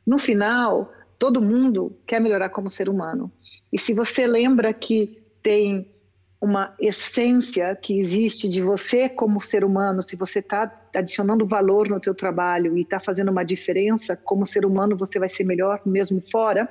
No 0.05 0.19
final, 0.19 0.91
todo 1.17 1.41
mundo 1.41 1.97
quer 2.05 2.19
melhorar 2.19 2.49
como 2.49 2.69
ser 2.69 2.89
humano. 2.89 3.31
E 3.71 3.79
se 3.79 3.93
você 3.93 4.27
lembra 4.27 4.73
que 4.73 5.23
tem 5.41 5.91
uma 6.41 6.75
essência 6.77 7.73
que 7.75 7.97
existe 7.97 8.49
de 8.49 8.61
você 8.61 9.07
como 9.07 9.39
ser 9.39 9.63
humano, 9.63 10.01
se 10.01 10.17
você 10.17 10.39
está 10.39 10.69
adicionando 10.93 11.45
valor 11.45 11.87
no 11.87 12.01
teu 12.01 12.13
trabalho 12.13 12.77
e 12.77 12.81
está 12.81 12.99
fazendo 12.99 13.31
uma 13.31 13.45
diferença, 13.45 14.15
como 14.15 14.45
ser 14.45 14.65
humano 14.65 14.97
você 14.97 15.17
vai 15.17 15.29
ser 15.29 15.45
melhor 15.45 15.81
mesmo 15.85 16.19
fora, 16.19 16.69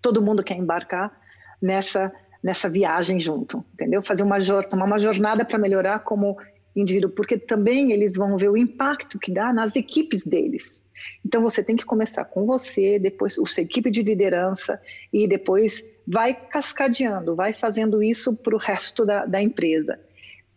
todo 0.00 0.22
mundo 0.22 0.42
quer 0.42 0.56
embarcar 0.56 1.12
nessa 1.60 2.12
nessa 2.42 2.68
viagem 2.68 3.18
junto, 3.18 3.64
entendeu? 3.74 4.02
Fazer 4.02 4.22
uma 4.22 4.38
tomar 4.62 4.84
uma 4.84 4.98
jornada 4.98 5.44
para 5.44 5.58
melhorar 5.58 5.98
como 6.00 6.36
indivíduo, 6.74 7.10
porque 7.10 7.36
também 7.36 7.92
eles 7.92 8.14
vão 8.14 8.36
ver 8.36 8.48
o 8.48 8.56
impacto 8.56 9.18
que 9.18 9.32
dá 9.32 9.52
nas 9.52 9.74
equipes 9.76 10.24
deles. 10.24 10.84
Então 11.24 11.42
você 11.42 11.62
tem 11.62 11.76
que 11.76 11.84
começar 11.84 12.24
com 12.24 12.46
você, 12.46 12.98
depois 12.98 13.38
a 13.38 13.46
sua 13.46 13.62
equipe 13.62 13.90
de 13.90 14.02
liderança 14.02 14.80
e 15.12 15.28
depois 15.28 15.84
vai 16.06 16.34
cascadeando, 16.34 17.36
vai 17.36 17.52
fazendo 17.52 18.02
isso 18.02 18.36
para 18.36 18.54
o 18.54 18.58
resto 18.58 19.04
da, 19.04 19.26
da, 19.26 19.42
empresa. 19.42 19.98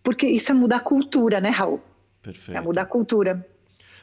Porque 0.04 0.27
isso 0.27 0.51
é 0.51 0.56
mudar 0.56 0.77
a 0.77 0.82
cultura, 0.82 1.41
né, 1.41 1.49
Raul? 1.49 1.82
Perfeito. 2.21 2.58
É 2.58 2.62
mudar 2.62 2.84
a 2.84 2.86
cultura. 2.86 3.45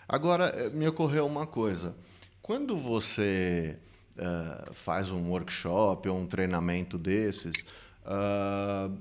Agora, 0.08 0.46
eh, 0.46 0.70
me 0.70 0.86
ocorreu 0.86 1.26
uma 1.26 1.46
coisa. 1.46 1.94
Quando 2.42 2.76
você 2.76 3.76
uh, 4.16 4.72
faz 4.72 5.10
um 5.10 5.30
workshop 5.30 6.08
ou 6.08 6.18
um 6.18 6.26
treinamento 6.26 6.96
desses, 6.98 7.62
uh, 8.04 8.96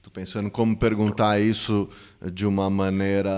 Estou 0.00 0.22
pensando 0.24 0.50
como 0.50 0.76
perguntar 0.76 1.38
isso 1.40 1.86
de 2.32 2.46
uma 2.46 2.70
maneira 2.70 3.30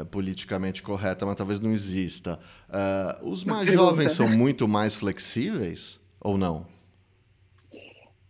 é, 0.00 0.04
politicamente 0.04 0.82
correta, 0.82 1.24
mas 1.24 1.36
talvez 1.36 1.60
não 1.60 1.72
exista. 1.72 2.38
Uh, 2.68 3.30
os 3.30 3.44
mais 3.44 3.70
jovens 3.70 4.12
são 4.12 4.28
muito 4.28 4.68
mais 4.68 4.94
flexíveis 4.94 5.98
ou 6.20 6.36
não? 6.36 6.66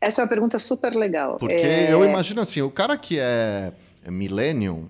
Essa 0.01 0.21
é 0.21 0.25
uma 0.25 0.29
pergunta 0.29 0.59
super 0.59 0.95
legal. 0.95 1.39
Porque 1.39 1.55
é... 1.55 1.93
eu 1.93 2.05
imagino 2.05 2.41
assim, 2.41 2.63
o 2.63 2.71
cara 2.71 2.97
que 2.97 3.19
é, 3.19 3.73
é 4.05 4.11
millennium, 4.11 4.89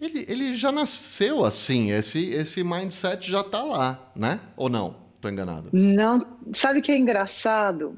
ele, 0.00 0.24
ele 0.28 0.54
já 0.54 0.72
nasceu 0.72 1.44
assim, 1.44 1.90
esse, 1.92 2.30
esse 2.30 2.64
mindset 2.64 3.30
já 3.30 3.40
está 3.40 3.62
lá, 3.62 4.10
né? 4.16 4.40
Ou 4.56 4.68
não? 4.68 4.96
Estou 5.16 5.30
enganado. 5.30 5.68
Não, 5.72 6.38
sabe 6.54 6.78
o 6.78 6.82
que 6.82 6.90
é 6.90 6.96
engraçado? 6.96 7.94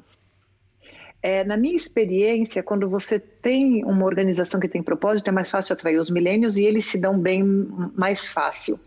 É, 1.23 1.45
na 1.45 1.57
minha 1.57 1.77
experiência, 1.77 2.63
quando 2.63 2.89
você 2.89 3.19
tem 3.19 3.85
uma 3.85 4.05
organização 4.05 4.59
que 4.59 4.69
tem 4.69 4.83
propósito, 4.83 5.29
é 5.29 5.33
mais 5.33 5.51
fácil 5.51 5.75
atrair 5.75 5.99
os 5.99 6.11
milênios 6.11 6.57
e 6.57 6.65
eles 6.65 6.85
se 6.85 6.99
dão 6.99 7.17
bem 7.17 7.45
mais 7.95 8.33
fácil. 8.33 8.79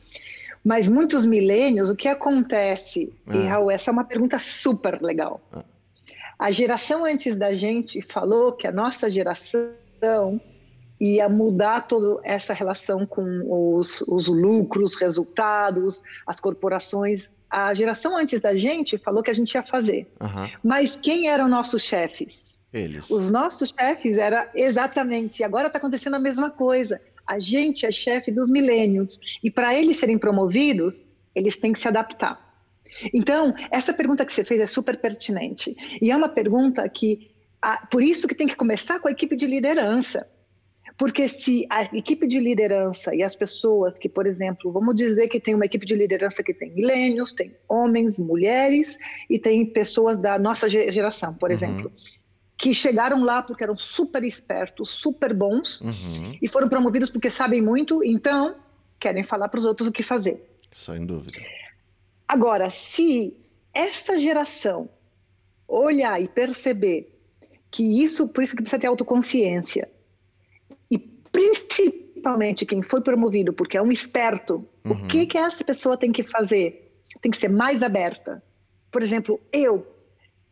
Mas 0.64 0.88
muitos 0.88 1.26
milênios, 1.26 1.90
o 1.90 1.96
que 1.96 2.08
acontece? 2.08 3.14
É. 3.28 3.38
E 3.38 3.48
Raul, 3.48 3.72
essa 3.72 3.90
é 3.90 3.94
uma 3.94 4.04
pergunta 4.04 4.38
super 4.38 5.02
legal. 5.02 5.40
É. 5.56 5.64
A 6.38 6.52
geração 6.52 7.06
antes 7.06 7.38
da 7.38 7.54
gente 7.54 8.02
falou 8.02 8.52
que 8.52 8.68
a 8.68 8.72
nossa 8.72 9.10
geração 9.10 10.42
ia 11.00 11.30
mudar 11.30 11.88
toda 11.88 12.20
essa 12.24 12.54
relação 12.54 13.06
com 13.06 13.76
os, 13.78 14.02
os 14.02 14.28
lucros, 14.28 14.96
resultados, 14.96 16.04
as 16.28 16.40
corporações 16.40 17.30
a 17.56 17.74
geração 17.74 18.18
antes 18.18 18.42
da 18.42 18.54
gente 18.54 18.98
falou 18.98 19.24
que 19.24 19.32
a 19.32 19.34
gente 19.34 19.54
ia 19.54 19.64
fazer. 19.64 20.06
Uhum. 20.22 20.50
Mas 20.62 20.98
quem 20.98 21.30
eram 21.30 21.48
nossos 21.48 21.82
chefes? 21.84 22.58
Eles. 22.74 23.10
Os 23.10 23.32
nossos 23.32 23.70
chefes 23.70 24.18
era 24.18 24.52
exatamente. 24.54 25.42
Agora 25.42 25.68
está 25.68 25.80
acontecendo 25.80 26.16
a 26.16 26.20
mesma 26.20 26.52
coisa. 26.52 27.00
A 27.26 27.40
gente 27.40 27.86
é 27.86 27.92
chefe 27.94 28.30
dos 28.30 28.50
milênios 28.50 29.40
e 29.42 29.50
para 29.50 29.74
eles 29.74 29.96
serem 29.96 30.18
promovidos, 30.18 31.08
eles 31.34 31.56
têm 31.56 31.72
que 31.72 31.80
se 31.80 31.88
adaptar. 31.88 32.44
Então, 33.14 33.56
essa 33.72 33.94
pergunta 33.94 34.26
que 34.26 34.34
você 34.34 34.44
fez 34.44 34.60
é 34.60 34.66
super 34.66 34.98
pertinente 34.98 35.78
e 36.02 36.12
é 36.12 36.16
uma 36.16 36.30
pergunta 36.30 36.88
que, 36.90 37.32
por 37.90 38.04
isso 38.04 38.28
que 38.28 38.36
tem 38.36 38.48
que 38.48 38.56
começar 38.58 39.00
com 39.00 39.08
a 39.08 39.12
equipe 39.12 39.38
de 39.38 39.48
liderança. 39.48 40.28
Porque 40.98 41.28
se 41.28 41.66
a 41.70 41.84
equipe 41.84 42.26
de 42.26 42.40
liderança 42.40 43.14
e 43.14 43.22
as 43.22 43.36
pessoas 43.36 44.00
que, 44.00 44.08
por 44.08 44.26
exemplo, 44.26 44.72
vamos 44.72 44.96
dizer 44.96 45.28
que 45.28 45.40
tem 45.40 45.54
uma 45.54 45.66
equipe 45.66 45.86
de 45.86 45.94
liderança 45.94 46.42
que 46.42 46.54
tem 46.54 46.72
milênios, 46.74 47.34
tem 47.34 47.54
homens, 47.68 48.18
mulheres 48.18 48.98
e 49.30 49.38
tem 49.38 49.66
pessoas 49.66 50.18
da 50.18 50.40
nossa 50.40 50.70
geração, 50.70 51.34
por 51.34 51.50
uhum. 51.50 51.54
exemplo. 51.54 51.92
que 52.58 52.74
chegaram 52.74 53.22
lá 53.22 53.42
porque 53.42 53.66
eram 53.66 53.76
super 53.76 54.24
espertos, 54.24 54.90
super 54.90 55.34
bons 55.34 55.82
uhum. 55.82 56.38
e 56.42 56.48
foram 56.48 56.70
promovidos 56.70 57.10
porque 57.10 57.30
sabem 57.30 57.62
muito, 57.62 58.02
então 58.02 58.56
querem 58.98 59.26
falar 59.26 59.50
para 59.50 59.58
os 59.58 59.66
outros 59.66 59.90
o 59.90 59.92
que 59.92 60.02
fazer. 60.02 60.42
Sem 60.74 61.06
dúvida. 61.06 61.38
Agora, 62.26 62.70
se 62.70 63.36
essa 63.74 64.18
geração 64.18 64.90
olhar 65.68 66.22
e 66.22 66.30
perceber 66.30 67.14
que 67.70 68.02
isso, 68.02 68.30
por 68.30 68.42
isso 68.42 68.56
que 68.56 68.62
precisa 68.62 68.80
ter 68.80 68.88
autoconsciência, 68.88 69.90
principalmente 71.68 72.66
quem 72.66 72.82
foi 72.82 73.02
promovido 73.02 73.54
porque 73.54 73.78
é 73.78 73.82
um 73.82 73.92
esperto, 73.92 74.66
uhum. 74.84 74.92
o 74.92 75.08
que 75.08 75.26
que 75.26 75.38
essa 75.38 75.64
pessoa 75.64 75.98
tem 75.98 76.12
que 76.12 76.24
fazer? 76.24 76.92
Tem 77.22 77.32
que 77.32 77.38
ser 77.38 77.50
mais 77.50 77.84
aberta. 77.84 78.44
Por 78.92 79.04
exemplo, 79.04 79.40
eu, 79.52 79.86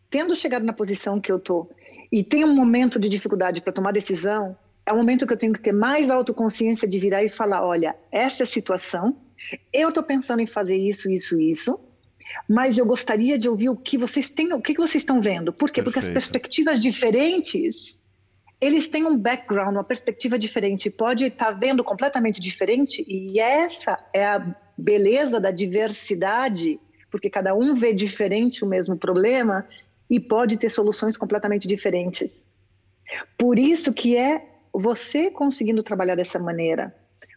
tendo 0.09 0.35
chegado 0.35 0.63
na 0.63 0.73
posição 0.73 1.19
que 1.19 1.31
eu 1.31 1.39
tô 1.39 1.69
e 2.11 2.23
tenho 2.23 2.47
um 2.47 2.55
momento 2.55 2.99
de 2.99 3.09
dificuldade 3.09 3.61
para 3.61 3.73
tomar 3.73 3.91
decisão, 3.91 4.55
é 4.85 4.91
o 4.91 4.97
momento 4.97 5.25
que 5.25 5.33
eu 5.33 5.37
tenho 5.37 5.53
que 5.53 5.61
ter 5.61 5.71
mais 5.71 6.11
autoconsciência 6.11 6.87
de 6.87 6.99
virar 6.99 7.23
e 7.23 7.29
falar, 7.29 7.65
olha, 7.65 7.95
essa 8.11 8.43
é 8.43 8.45
a 8.45 8.47
situação, 8.47 9.15
eu 9.71 9.89
estou 9.89 10.03
pensando 10.03 10.41
em 10.41 10.47
fazer 10.47 10.75
isso, 10.75 11.09
isso, 11.09 11.39
isso, 11.39 11.79
mas 12.47 12.77
eu 12.77 12.85
gostaria 12.85 13.37
de 13.37 13.47
ouvir 13.49 13.69
o 13.69 13.75
que 13.75 13.97
vocês 13.97 14.29
têm, 14.29 14.53
o 14.53 14.61
que 14.61 14.73
vocês 14.73 15.01
estão 15.01 15.21
vendo. 15.21 15.51
Por 15.51 15.69
quê? 15.69 15.81
Perfeito. 15.81 15.83
Porque 15.83 15.99
as 15.99 16.13
perspectivas 16.13 16.79
diferentes, 16.79 17.97
eles 18.63 18.87
têm 18.87 19.05
um 19.05 19.17
background, 19.17 19.75
uma 19.75 19.83
perspectiva 19.83 20.39
diferente, 20.39 20.89
pode 20.89 21.25
estar 21.25 21.45
tá 21.45 21.51
vendo 21.51 21.83
completamente 21.83 22.39
diferente, 22.39 23.03
e 23.07 23.39
essa 23.39 23.99
é 24.13 24.25
a 24.25 24.55
beleza 24.77 25.39
da 25.39 25.51
diversidade, 25.51 26.79
porque 27.11 27.29
cada 27.29 27.53
um 27.53 27.75
vê 27.75 27.93
diferente 27.93 28.63
o 28.63 28.67
mesmo 28.67 28.97
problema 28.97 29.67
e 30.09 30.19
pode 30.19 30.57
ter 30.57 30.69
soluções 30.69 31.17
completamente 31.17 31.67
diferentes. 31.67 32.41
Por 33.37 33.59
isso 33.59 33.93
que 33.93 34.15
é 34.15 34.45
você 34.73 35.29
conseguindo 35.29 35.83
trabalhar 35.83 36.15
dessa 36.15 36.39
maneira, 36.39 36.95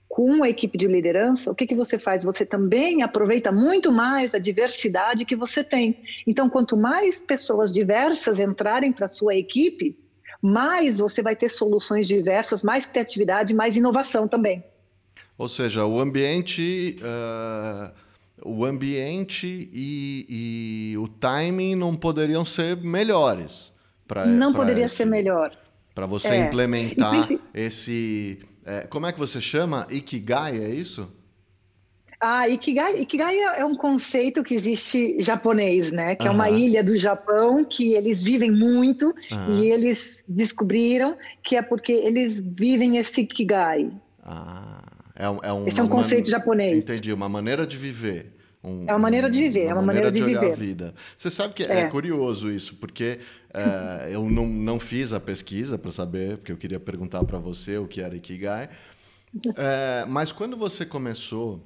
com 0.09 0.31
uma 0.31 0.49
equipe 0.49 0.79
de 0.79 0.87
liderança, 0.87 1.51
o 1.51 1.55
que, 1.55 1.67
que 1.67 1.75
você 1.75 1.99
faz? 1.99 2.23
Você 2.23 2.47
também 2.47 3.03
aproveita 3.03 3.51
muito 3.51 3.91
mais 3.91 4.33
a 4.33 4.39
diversidade 4.39 5.25
que 5.25 5.35
você 5.35 5.65
tem. 5.65 6.01
Então, 6.27 6.49
quanto 6.49 6.77
mais 6.77 7.21
pessoas 7.21 7.73
diversas 7.73 8.39
entrarem 8.39 8.93
para 8.93 9.07
a 9.07 9.09
sua 9.09 9.35
equipe, 9.35 9.99
mais 10.42 10.99
você 10.99 11.22
vai 11.22 11.35
ter 11.35 11.49
soluções 11.49 12.07
diversas, 12.07 12.62
mais 12.62 12.87
criatividade, 12.87 13.55
mais 13.55 13.77
inovação 13.77 14.27
também. 14.29 14.64
Ou 15.38 15.49
seja, 15.49 15.85
o 15.85 16.01
ambiente, 16.01 16.96
uh, 17.01 17.92
o 18.42 18.64
ambiente 18.64 19.68
e, 19.72 20.92
e, 20.92 20.99
o 20.99 21.09
timing 21.09 21.75
não 21.75 21.94
poderiam 21.94 22.44
ser 22.44 22.77
melhores. 22.77 23.72
Pra, 24.07 24.25
não 24.25 24.53
pra 24.53 24.61
poderia 24.61 24.87
esse, 24.87 24.96
ser 24.96 25.05
melhor. 25.05 25.51
Para 25.94 26.07
você 26.07 26.29
é. 26.29 26.46
implementar 26.46 27.29
esse 27.53 28.38
é, 28.66 28.81
como 28.81 29.07
é 29.07 29.12
que 29.12 29.18
você 29.18 29.40
chama? 29.40 29.87
Ikigai, 29.88 30.59
é 30.59 30.68
isso? 30.68 31.09
Ah, 32.21 32.49
Ikigai, 32.49 33.01
Ikigai 33.01 33.39
é 33.39 33.65
um 33.65 33.75
conceito 33.75 34.43
que 34.43 34.55
existe 34.55 35.23
japonês, 35.23 35.93
né? 35.93 36.15
Que 36.17 36.27
é 36.27 36.31
uma 36.31 36.49
ilha 36.49 36.83
do 36.83 36.97
Japão 36.97 37.65
que 37.65 37.93
eles 37.93 38.23
vivem 38.23 38.51
muito 38.51 39.15
e 39.51 39.67
eles 39.67 40.25
descobriram 40.27 41.17
que 41.43 41.57
é 41.57 41.63
porque 41.63 41.93
eles 41.93 42.41
vivem 42.41 42.97
esse 42.97 43.21
Ikigai. 43.21 43.91
Ah, 44.25 44.83
é, 45.15 45.29
um, 45.29 45.39
é 45.43 45.53
um, 45.53 45.67
esse 45.67 45.79
é 45.79 45.83
um 45.83 45.89
conceito 45.89 46.27
man... 46.27 46.31
japonês. 46.31 46.79
Entendi, 46.79 47.13
uma 47.13 47.29
maneira 47.29 47.67
de 47.67 47.77
viver. 47.77 48.33
Um, 48.65 48.85
é 48.89 48.93
uma 48.93 48.99
maneira 48.99 49.31
de 49.31 49.39
viver, 49.39 49.67
uma 49.67 49.71
é 49.71 49.75
uma 49.75 49.83
maneira, 49.83 50.09
maneira 50.09 50.27
de, 50.27 50.35
de 50.35 50.41
viver. 50.41 50.53
a 50.53 50.57
vida. 50.57 50.95
Você 51.17 51.31
sabe 51.31 51.55
que 51.55 51.63
é, 51.63 51.81
é 51.81 51.85
curioso 51.85 52.51
isso, 52.51 52.75
porque 52.77 53.21
é, 53.55 54.09
eu 54.13 54.29
não, 54.29 54.47
não 54.47 54.81
fiz 54.81 55.13
a 55.13 55.21
pesquisa 55.21 55.79
para 55.79 55.91
saber, 55.91 56.39
porque 56.39 56.51
eu 56.51 56.57
queria 56.57 56.81
perguntar 56.81 57.23
para 57.25 57.39
você 57.39 57.79
o 57.79 57.87
que 57.87 58.01
era 58.01 58.17
Ikigai. 58.17 58.69
É, 59.55 60.05
mas 60.09 60.33
quando 60.33 60.57
você 60.57 60.85
começou 60.85 61.63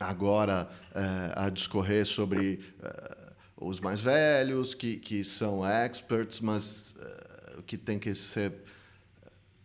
agora 0.00 0.68
é, 0.94 1.32
a 1.36 1.50
discorrer 1.50 2.06
sobre 2.06 2.60
é, 2.82 3.16
os 3.56 3.78
mais 3.80 4.00
velhos, 4.00 4.74
que, 4.74 4.96
que 4.96 5.22
são 5.22 5.60
experts, 5.64 6.40
mas 6.40 6.94
é, 6.98 7.62
que 7.66 7.76
tem 7.76 7.98
que 7.98 8.14
ser 8.14 8.54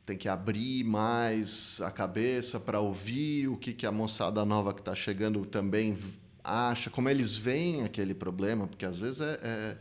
tem 0.06 0.16
que 0.16 0.30
abrir 0.30 0.84
mais 0.84 1.82
a 1.82 1.90
cabeça 1.90 2.60
para 2.60 2.80
ouvir 2.80 3.48
o 3.48 3.58
que, 3.58 3.74
que 3.74 3.88
a 3.88 3.92
moçada 3.92 4.46
nova 4.46 4.72
que 4.72 4.80
está 4.80 4.94
chegando 4.94 5.44
também 5.48 5.98
acha, 6.44 6.92
como 6.92 7.10
eles 7.10 7.36
veem 7.36 7.84
aquele 7.84 8.14
problema, 8.14 8.68
porque 8.68 8.86
às 8.86 9.00
vezes 9.00 9.20
é, 9.20 9.40
é 9.42 9.78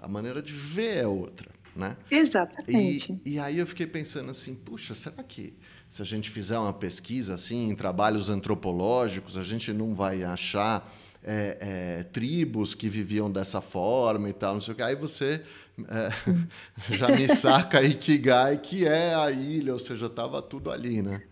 a 0.00 0.08
maneira 0.08 0.42
de 0.42 0.52
ver 0.52 0.96
é 0.96 1.06
outra, 1.06 1.48
né? 1.74 1.96
Exatamente. 2.10 3.20
E, 3.24 3.34
e, 3.34 3.38
aí 3.38 3.58
eu 3.58 3.66
fiquei 3.66 3.86
pensando 3.86 4.30
assim, 4.30 4.54
puxa, 4.54 4.94
será 4.94 5.22
que 5.22 5.54
se 5.88 6.02
a 6.02 6.04
gente 6.04 6.30
fizer 6.30 6.58
uma 6.58 6.72
pesquisa 6.72 7.34
assim 7.34 7.70
em 7.70 7.74
trabalhos 7.74 8.28
antropológicos, 8.28 9.36
a 9.36 9.42
gente 9.42 9.72
não 9.72 9.94
vai 9.94 10.22
achar 10.22 10.90
é, 11.24 11.56
é, 11.60 12.02
tribos 12.04 12.74
que 12.74 12.88
viviam 12.88 13.30
dessa 13.30 13.60
forma 13.60 14.28
e 14.28 14.32
tal, 14.32 14.54
não 14.54 14.60
sei 14.60 14.74
o 14.74 14.76
que. 14.76 14.82
Aí 14.82 14.96
você 14.96 15.42
é, 15.88 16.10
já 16.92 17.08
me 17.08 17.28
saca 17.28 17.82
Ikigai, 17.82 18.58
que 18.58 18.86
é 18.86 19.14
a 19.14 19.30
ilha, 19.30 19.72
ou 19.72 19.78
seja, 19.78 20.06
estava 20.06 20.42
tudo 20.42 20.70
ali, 20.70 21.02
né? 21.02 21.22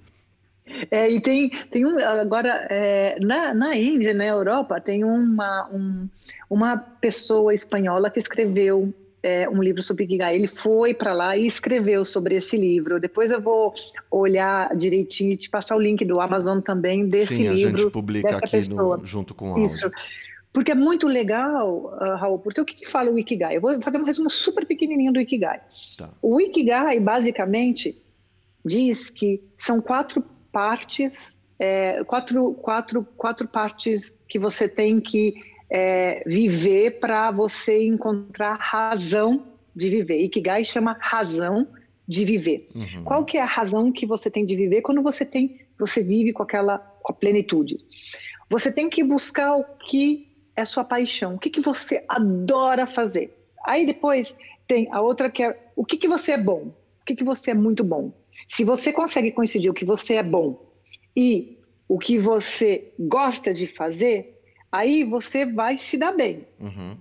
É, 0.91 1.11
e 1.11 1.21
tem, 1.21 1.51
tem 1.71 1.85
um, 1.85 1.99
agora, 1.99 2.67
é, 2.71 3.19
na, 3.25 3.53
na 3.53 3.77
Índia, 3.77 4.15
na 4.15 4.25
Europa, 4.25 4.81
tem 4.81 5.05
uma, 5.05 5.69
um, 5.73 6.09
uma 6.49 6.77
pessoa 6.77 7.53
espanhola 7.53 8.09
que 8.09 8.21
escreveu 8.21 8.95
é, 9.23 9.49
um 9.49 9.63
livro 9.63 9.83
sobre 9.83 10.05
Ikigai. 10.05 10.35
Ele 10.35 10.47
foi 10.47 10.95
para 10.95 11.13
lá 11.13 11.37
e 11.37 11.47
escreveu 11.47 12.05
sobre 12.05 12.37
esse 12.37 12.57
livro. 12.57 13.01
Depois 13.01 13.31
eu 13.31 13.41
vou 13.41 13.75
olhar 14.11 14.75
direitinho 14.77 15.33
e 15.33 15.37
te 15.37 15.51
passar 15.51 15.77
o 15.77 15.81
link 15.81 16.05
do 16.05 16.21
Amazon 16.21 16.61
também 16.61 17.09
desse 17.09 17.37
Sim, 17.37 17.43
livro. 17.43 17.57
Sim, 17.57 17.67
a 17.67 17.79
gente 17.79 17.91
publica 17.91 18.37
aqui 18.37 18.71
no, 18.71 19.05
junto 19.05 19.35
com 19.35 19.53
o. 19.53 19.65
Isso. 19.65 19.91
Porque 20.53 20.73
é 20.73 20.75
muito 20.75 21.07
legal, 21.07 21.95
uh, 21.95 22.17
Raul, 22.17 22.39
porque 22.39 22.61
o 22.61 22.65
que, 22.65 22.75
que 22.75 22.87
fala 22.87 23.09
o 23.11 23.19
Ikigai? 23.19 23.57
Eu 23.57 23.61
vou 23.61 23.81
fazer 23.81 23.99
um 23.99 24.05
resumo 24.05 24.29
super 24.29 24.67
pequenininho 24.67 25.13
do 25.13 25.21
Ikigai. 25.21 25.61
Tá. 25.97 26.11
O 26.21 26.41
Ikigai, 26.41 26.99
basicamente, 26.99 27.97
diz 28.65 29.09
que 29.09 29.41
são 29.57 29.81
quatro 29.81 30.25
partes, 30.51 31.39
é, 31.57 32.03
quatro, 32.05 32.53
quatro, 32.55 33.07
quatro 33.17 33.47
partes 33.47 34.23
que 34.29 34.41
você 34.41 34.69
tem 34.69 35.01
que 35.01 35.35
é, 35.71 36.23
viver 36.27 36.99
para 36.99 37.31
você 37.31 37.85
encontrar 37.85 38.55
razão 38.55 39.47
de 39.75 39.89
viver. 39.89 40.21
Ikigai 40.23 40.65
chama 40.65 40.97
razão 41.01 41.69
de 42.07 42.25
viver. 42.25 42.69
Uhum. 42.75 43.05
Qual 43.05 43.25
que 43.25 43.39
é 43.39 43.43
a 43.43 43.47
razão 43.47 43.93
que 43.93 44.05
você 44.05 44.29
tem 44.29 44.45
de 44.45 44.57
viver 44.57 44.83
quando 44.83 45.03
você 45.03 45.25
tem, 45.25 45.61
você 45.79 46.03
vive 46.03 46.33
com 46.33 46.43
aquela 46.43 46.79
com 46.79 47.13
a 47.13 47.15
plenitude? 47.15 47.79
Você 48.49 48.73
tem 48.73 48.91
que 48.91 49.05
buscar 49.05 49.55
o 49.55 49.65
que 49.87 50.29
é 50.57 50.65
sua 50.65 50.83
paixão, 50.83 51.37
o 51.37 51.39
que, 51.39 51.49
que 51.49 51.61
você 51.61 52.05
adora 52.09 52.87
fazer. 52.87 53.37
Aí 53.65 53.87
depois 53.87 54.37
tem 54.67 54.89
a 54.91 55.01
outra 55.01 55.31
que 55.31 55.43
é 55.43 55.57
o 55.77 55.85
que, 55.85 55.97
que 55.97 56.09
você 56.09 56.33
é 56.33 56.39
bom, 56.39 56.75
o 57.01 57.05
que, 57.05 57.15
que 57.15 57.25
você 57.25 57.53
é 57.53 57.55
muito 57.55 57.85
bom. 57.85 58.13
Se 58.49 58.65
você 58.65 58.93
consegue 58.93 59.31
coincidir 59.31 59.71
o 59.71 59.75
que 59.75 59.85
você 59.85 60.15
é 60.15 60.23
bom 60.23 60.69
e 61.17 61.59
o 61.89 61.99
que 61.99 62.19
você 62.19 62.93
gosta 62.99 63.55
de 63.55 63.67
fazer, 63.67 64.40
aí 64.71 65.05
você 65.05 65.47
vai 65.47 65.77
se 65.77 65.97
dar 65.97 66.13
bem. 66.13 66.47
Uhum. 66.59 66.97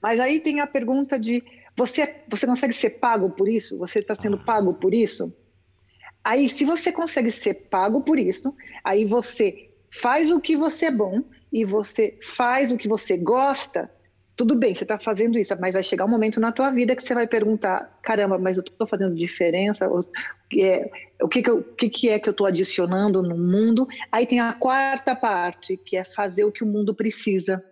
Mas 0.00 0.20
aí 0.20 0.40
tem 0.40 0.60
a 0.60 0.66
pergunta 0.66 1.18
de 1.18 1.42
você, 1.76 2.22
você 2.26 2.46
consegue 2.46 2.72
ser 2.72 2.90
pago 2.90 3.30
por 3.30 3.48
isso? 3.48 3.78
Você 3.78 3.98
está 3.98 4.14
sendo 4.14 4.36
ah. 4.36 4.44
pago 4.44 4.74
por 4.74 4.94
isso? 4.94 5.34
Aí, 6.24 6.48
se 6.48 6.64
você 6.64 6.90
consegue 6.90 7.30
ser 7.30 7.54
pago 7.70 8.02
por 8.02 8.18
isso, 8.18 8.52
aí 8.82 9.04
você 9.04 9.70
faz 9.88 10.28
o 10.32 10.40
que 10.40 10.56
você 10.56 10.86
é 10.86 10.90
bom 10.90 11.22
e 11.52 11.64
você 11.64 12.18
faz 12.20 12.72
o 12.72 12.76
que 12.76 12.88
você 12.88 13.16
gosta, 13.16 13.88
tudo 14.36 14.54
bem, 14.54 14.74
você 14.74 14.84
está 14.84 14.98
fazendo 14.98 15.38
isso, 15.38 15.56
mas 15.58 15.72
vai 15.72 15.82
chegar 15.82 16.04
um 16.04 16.10
momento 16.10 16.38
na 16.38 16.52
tua 16.52 16.70
vida 16.70 16.94
que 16.94 17.02
você 17.02 17.14
vai 17.14 17.26
perguntar, 17.26 17.98
caramba, 18.02 18.36
mas 18.36 18.58
eu 18.58 18.62
estou 18.62 18.86
fazendo 18.86 19.14
diferença? 19.14 19.88
Ou, 19.88 20.04
é, 20.58 20.90
o 21.22 21.26
que, 21.28 21.42
que, 21.42 21.50
eu, 21.50 21.62
que, 21.62 21.88
que 21.88 22.08
é 22.10 22.18
que 22.18 22.28
eu 22.28 22.32
estou 22.32 22.46
adicionando 22.46 23.22
no 23.22 23.38
mundo? 23.38 23.88
Aí 24.12 24.26
tem 24.26 24.38
a 24.38 24.52
quarta 24.52 25.16
parte, 25.16 25.78
que 25.78 25.96
é 25.96 26.04
fazer 26.04 26.44
o 26.44 26.52
que 26.52 26.62
o 26.62 26.66
mundo 26.66 26.94
precisa. 26.94 27.64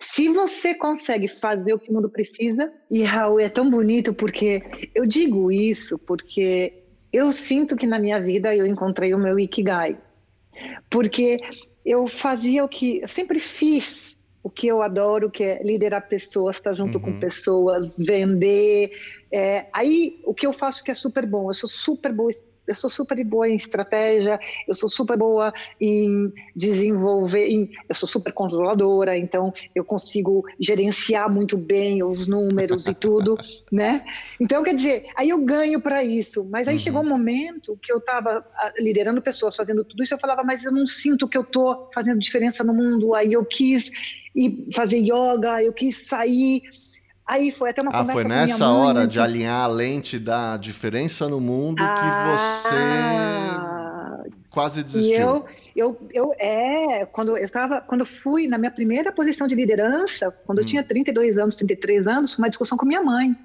Se 0.00 0.30
você 0.30 0.74
consegue 0.74 1.28
fazer 1.28 1.74
o 1.74 1.78
que 1.78 1.90
o 1.90 1.94
mundo 1.94 2.08
precisa, 2.08 2.72
e 2.90 3.02
Raul, 3.02 3.38
é 3.38 3.50
tão 3.50 3.70
bonito 3.70 4.14
porque 4.14 4.62
eu 4.94 5.04
digo 5.04 5.52
isso 5.52 5.98
porque 5.98 6.82
eu 7.12 7.30
sinto 7.30 7.76
que 7.76 7.86
na 7.86 7.98
minha 7.98 8.18
vida 8.18 8.56
eu 8.56 8.66
encontrei 8.66 9.12
o 9.12 9.18
meu 9.18 9.38
Ikigai. 9.38 9.98
Porque 10.88 11.38
eu 11.84 12.08
fazia 12.08 12.64
o 12.64 12.68
que 12.68 13.00
eu 13.00 13.08
sempre 13.08 13.38
fiz 13.38 14.07
o 14.48 14.50
que 14.50 14.66
eu 14.66 14.82
adoro, 14.82 15.30
que 15.30 15.44
é 15.44 15.62
liderar 15.62 16.08
pessoas, 16.08 16.56
estar 16.56 16.72
junto 16.72 16.96
uhum. 16.96 17.04
com 17.04 17.20
pessoas, 17.20 17.96
vender. 17.98 18.90
É, 19.30 19.66
aí, 19.74 20.18
o 20.24 20.32
que 20.32 20.46
eu 20.46 20.54
faço 20.54 20.82
que 20.82 20.90
é 20.90 20.94
super 20.94 21.26
bom, 21.26 21.50
eu 21.50 21.54
sou 21.54 21.68
super 21.68 22.12
boa 22.12 22.30
eu 22.68 22.74
sou 22.74 22.90
super 22.90 23.24
boa 23.24 23.48
em 23.48 23.54
estratégia, 23.54 24.38
eu 24.68 24.74
sou 24.74 24.88
super 24.88 25.16
boa 25.16 25.52
em 25.80 26.30
desenvolver, 26.54 27.46
em, 27.48 27.70
eu 27.88 27.94
sou 27.94 28.06
super 28.06 28.30
controladora, 28.30 29.16
então 29.16 29.52
eu 29.74 29.82
consigo 29.82 30.44
gerenciar 30.60 31.32
muito 31.32 31.56
bem 31.56 32.02
os 32.02 32.26
números 32.26 32.86
e 32.86 32.94
tudo, 32.94 33.38
né? 33.72 34.04
Então, 34.38 34.62
quer 34.62 34.74
dizer, 34.74 35.06
aí 35.16 35.30
eu 35.30 35.42
ganho 35.44 35.80
para 35.80 36.04
isso. 36.04 36.44
Mas 36.44 36.68
aí 36.68 36.74
uhum. 36.74 36.80
chegou 36.80 37.02
um 37.02 37.08
momento 37.08 37.78
que 37.80 37.90
eu 37.90 37.98
estava 37.98 38.44
ah, 38.54 38.72
liderando 38.78 39.22
pessoas, 39.22 39.56
fazendo 39.56 39.82
tudo 39.82 40.02
isso, 40.02 40.12
eu 40.12 40.18
falava, 40.18 40.44
mas 40.44 40.62
eu 40.62 40.70
não 40.70 40.84
sinto 40.84 41.26
que 41.26 41.38
eu 41.38 41.42
estou 41.42 41.88
fazendo 41.94 42.18
diferença 42.18 42.62
no 42.62 42.74
mundo. 42.74 43.14
Aí 43.14 43.32
eu 43.32 43.44
quis 43.46 43.90
ir 44.34 44.68
fazer 44.72 44.98
yoga, 44.98 45.62
eu 45.62 45.72
quis 45.72 46.06
sair 46.06 46.62
Aí 47.28 47.50
foi 47.50 47.68
até 47.68 47.82
uma 47.82 47.90
ah, 47.90 47.98
conversa 47.98 48.22
foi 48.22 48.24
nessa 48.24 48.70
hora 48.70 49.06
de 49.06 49.20
alinhar 49.20 49.64
a 49.64 49.66
lente 49.66 50.18
da 50.18 50.56
diferença 50.56 51.28
no 51.28 51.38
mundo 51.38 51.82
ah, 51.82 51.94
que 51.94 52.06
você 52.32 53.88
quase 54.48 54.82
desistiu. 54.82 55.12
E 55.12 55.20
eu, 55.20 55.46
eu, 55.76 56.08
eu 56.14 56.34
é, 56.38 57.04
quando 57.04 57.36
eu 57.36 57.44
estava, 57.44 57.82
quando 57.82 58.00
eu 58.00 58.06
fui 58.06 58.48
na 58.48 58.56
minha 58.56 58.70
primeira 58.70 59.12
posição 59.12 59.46
de 59.46 59.54
liderança, 59.54 60.34
quando 60.46 60.60
hum. 60.60 60.62
eu 60.62 60.66
tinha 60.66 60.82
32 60.82 61.36
anos, 61.36 61.56
33 61.56 62.06
anos, 62.06 62.32
foi 62.32 62.44
uma 62.44 62.48
discussão 62.48 62.78
com 62.78 62.86
minha 62.86 63.02
mãe. 63.02 63.36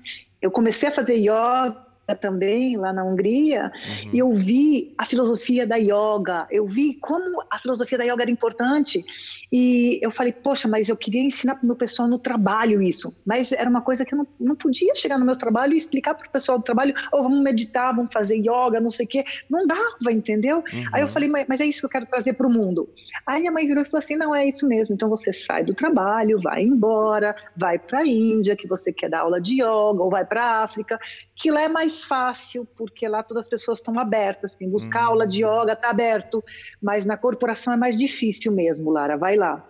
Eu 0.42 0.50
comecei 0.50 0.88
a 0.88 0.92
fazer 0.92 1.16
yoga, 1.16 1.83
também 2.14 2.76
lá 2.76 2.92
na 2.92 3.06
Hungria 3.06 3.72
uhum. 3.74 4.10
e 4.14 4.20
eu 4.20 4.34
vi 4.34 4.94
a 4.98 5.06
filosofia 5.06 5.66
da 5.66 5.78
yoga, 5.78 6.46
eu 6.52 6.68
vi 6.68 6.96
como 6.96 7.42
a 7.50 7.58
filosofia 7.58 7.98
da 7.98 8.04
yoga 8.04 8.24
era 8.24 8.32
importante 8.32 9.04
e 9.52 10.00
eu 10.02 10.12
falei, 10.12 10.34
poxa, 10.34 10.68
mas 10.68 10.90
eu 10.90 10.98
queria 10.98 11.22
ensinar 11.22 11.56
para 11.56 11.64
o 11.64 11.68
meu 11.68 11.76
pessoal 11.76 12.08
no 12.08 12.20
trabalho 12.20 12.82
isso, 12.82 13.22
mas 13.26 13.54
era 13.54 13.70
uma 13.70 13.82
coisa 13.82 14.04
que 14.04 14.14
eu 14.14 14.18
não, 14.18 14.28
não 14.40 14.56
podia 14.56 14.94
chegar 14.96 15.18
no 15.18 15.26
meu 15.26 15.38
trabalho 15.38 15.74
e 15.74 15.78
explicar 15.78 16.14
para 16.14 16.28
o 16.28 16.32
pessoal 16.32 16.58
do 16.58 16.64
trabalho, 16.64 16.94
ou 17.12 17.22
oh, 17.22 17.24
vamos 17.24 17.42
meditar, 17.42 17.96
vamos 17.96 18.12
fazer 18.12 18.36
yoga, 18.36 18.82
não 18.82 18.92
sei 18.92 19.06
o 19.06 19.10
quê, 19.10 19.24
não 19.50 19.66
dava, 19.66 20.12
entendeu? 20.12 20.58
Uhum. 20.58 20.84
Aí 20.92 21.02
eu 21.02 21.08
falei, 21.08 21.30
mas, 21.30 21.46
mas 21.48 21.62
é 21.62 21.66
isso 21.66 21.80
que 21.80 21.86
eu 21.86 21.90
quero 21.90 22.06
trazer 22.06 22.34
para 22.34 22.48
o 22.48 22.50
mundo. 22.50 22.90
Aí 23.26 23.48
a 23.48 23.52
mãe 23.52 23.66
virou 23.66 23.84
e 23.84 23.86
falou 23.86 24.00
assim, 24.00 24.18
não, 24.18 24.36
é 24.36 24.46
isso 24.46 24.68
mesmo, 24.68 24.94
então 24.94 25.10
você 25.10 25.32
sai 25.32 25.64
do 25.64 25.74
trabalho, 25.74 26.38
vai 26.40 26.64
embora, 26.64 27.36
vai 27.56 27.80
para 27.80 28.00
a 28.00 28.06
Índia, 28.06 28.56
que 28.56 28.68
você 28.68 28.92
quer 28.92 29.10
dar 29.10 29.22
aula 29.22 29.40
de 29.40 29.62
yoga, 29.62 30.04
ou 30.04 30.10
vai 30.10 30.26
para 30.26 30.44
a 30.44 30.64
África, 30.64 31.00
que 31.36 31.52
lá 31.52 31.62
é 31.64 31.68
mais 31.68 32.04
fácil, 32.04 32.66
porque 32.76 33.08
lá 33.08 33.24
todas 33.24 33.46
as 33.46 33.50
pessoas 33.50 33.80
estão 33.80 33.98
abertas. 33.98 34.56
Quem 34.56 34.70
buscar 34.70 35.04
uhum. 35.04 35.08
aula 35.10 35.28
de 35.28 35.44
yoga 35.44 35.74
está 35.74 35.90
aberto, 35.90 36.44
mas 36.82 37.06
na 37.06 37.18
corporação 37.18 37.74
é 37.74 37.78
mais 37.78 37.98
difícil 37.98 38.52
mesmo, 38.52 38.92
Lara. 38.92 39.18
Vai 39.18 39.36
lá. 39.36 39.66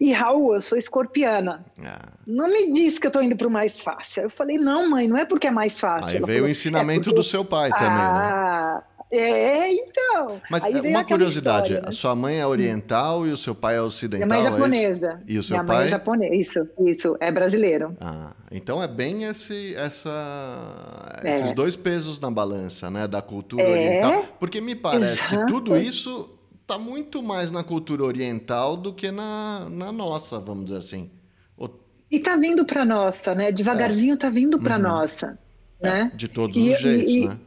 E 0.00 0.12
Raul, 0.12 0.54
eu 0.54 0.60
sou 0.60 0.76
escorpiana. 0.76 1.64
Ah. 1.84 2.08
Não 2.26 2.48
me 2.48 2.72
diz 2.72 2.98
que 2.98 3.06
eu 3.06 3.10
estou 3.10 3.22
indo 3.22 3.36
para 3.36 3.46
o 3.46 3.50
mais 3.50 3.78
fácil. 3.78 4.24
Eu 4.24 4.30
falei, 4.30 4.56
não, 4.56 4.90
mãe, 4.90 5.06
não 5.06 5.16
é 5.16 5.24
porque 5.24 5.46
é 5.46 5.50
mais 5.50 5.78
fácil. 5.78 6.10
Aí 6.10 6.16
Ela 6.16 6.26
veio 6.26 6.38
falou, 6.38 6.48
o 6.48 6.50
ensinamento 6.50 7.00
é 7.00 7.04
porque... 7.04 7.16
do 7.16 7.22
seu 7.22 7.44
pai 7.44 7.70
também, 7.70 7.88
né? 7.88 7.94
ah, 7.94 8.82
né? 8.82 8.95
É, 9.10 9.72
então. 9.72 10.40
Mas 10.50 10.64
uma 10.64 11.04
curiosidade, 11.04 11.68
história, 11.68 11.82
né? 11.82 11.88
a 11.88 11.92
sua 11.92 12.14
mãe 12.16 12.40
é 12.40 12.46
oriental 12.46 13.26
e 13.26 13.30
o 13.30 13.36
seu 13.36 13.54
pai 13.54 13.76
é 13.76 13.82
ocidental? 13.82 14.26
Minha 14.26 14.38
mãe 14.38 14.46
é 14.46 14.50
japonesa. 14.50 15.20
É 15.26 15.32
e 15.32 15.38
o 15.38 15.42
seu 15.42 15.54
Minha 15.54 15.64
pai? 15.64 15.76
mãe 15.76 15.86
é 15.86 15.90
japonês, 15.90 16.48
isso, 16.48 16.68
isso, 16.80 17.16
é 17.20 17.30
brasileiro. 17.30 17.96
Ah, 18.00 18.34
então 18.50 18.82
é 18.82 18.88
bem 18.88 19.24
esse, 19.24 19.74
essa, 19.76 20.10
é. 21.22 21.28
esses 21.28 21.52
dois 21.52 21.76
pesos 21.76 22.18
na 22.18 22.30
balança, 22.30 22.90
né, 22.90 23.06
da 23.06 23.22
cultura 23.22 23.62
é. 23.62 23.70
oriental. 23.70 24.24
Porque 24.40 24.60
me 24.60 24.74
parece 24.74 25.24
Exato. 25.24 25.46
que 25.46 25.52
tudo 25.52 25.76
isso 25.76 26.36
está 26.62 26.76
muito 26.76 27.22
mais 27.22 27.52
na 27.52 27.62
cultura 27.62 28.02
oriental 28.02 28.76
do 28.76 28.92
que 28.92 29.12
na, 29.12 29.68
na 29.70 29.92
nossa, 29.92 30.40
vamos 30.40 30.64
dizer 30.64 30.78
assim. 30.78 31.10
O... 31.56 31.68
E 32.10 32.16
está 32.16 32.36
vindo 32.36 32.64
para 32.64 32.84
nossa, 32.84 33.36
né? 33.36 33.52
Devagarzinho 33.52 34.14
está 34.14 34.28
vindo 34.28 34.58
para 34.58 34.74
uhum. 34.74 34.82
nossa, 34.82 35.38
é, 35.80 35.88
né? 35.88 36.12
De 36.12 36.26
todos 36.26 36.56
e, 36.56 36.72
os 36.72 36.80
jeitos, 36.80 37.12
e, 37.12 37.28
né? 37.28 37.38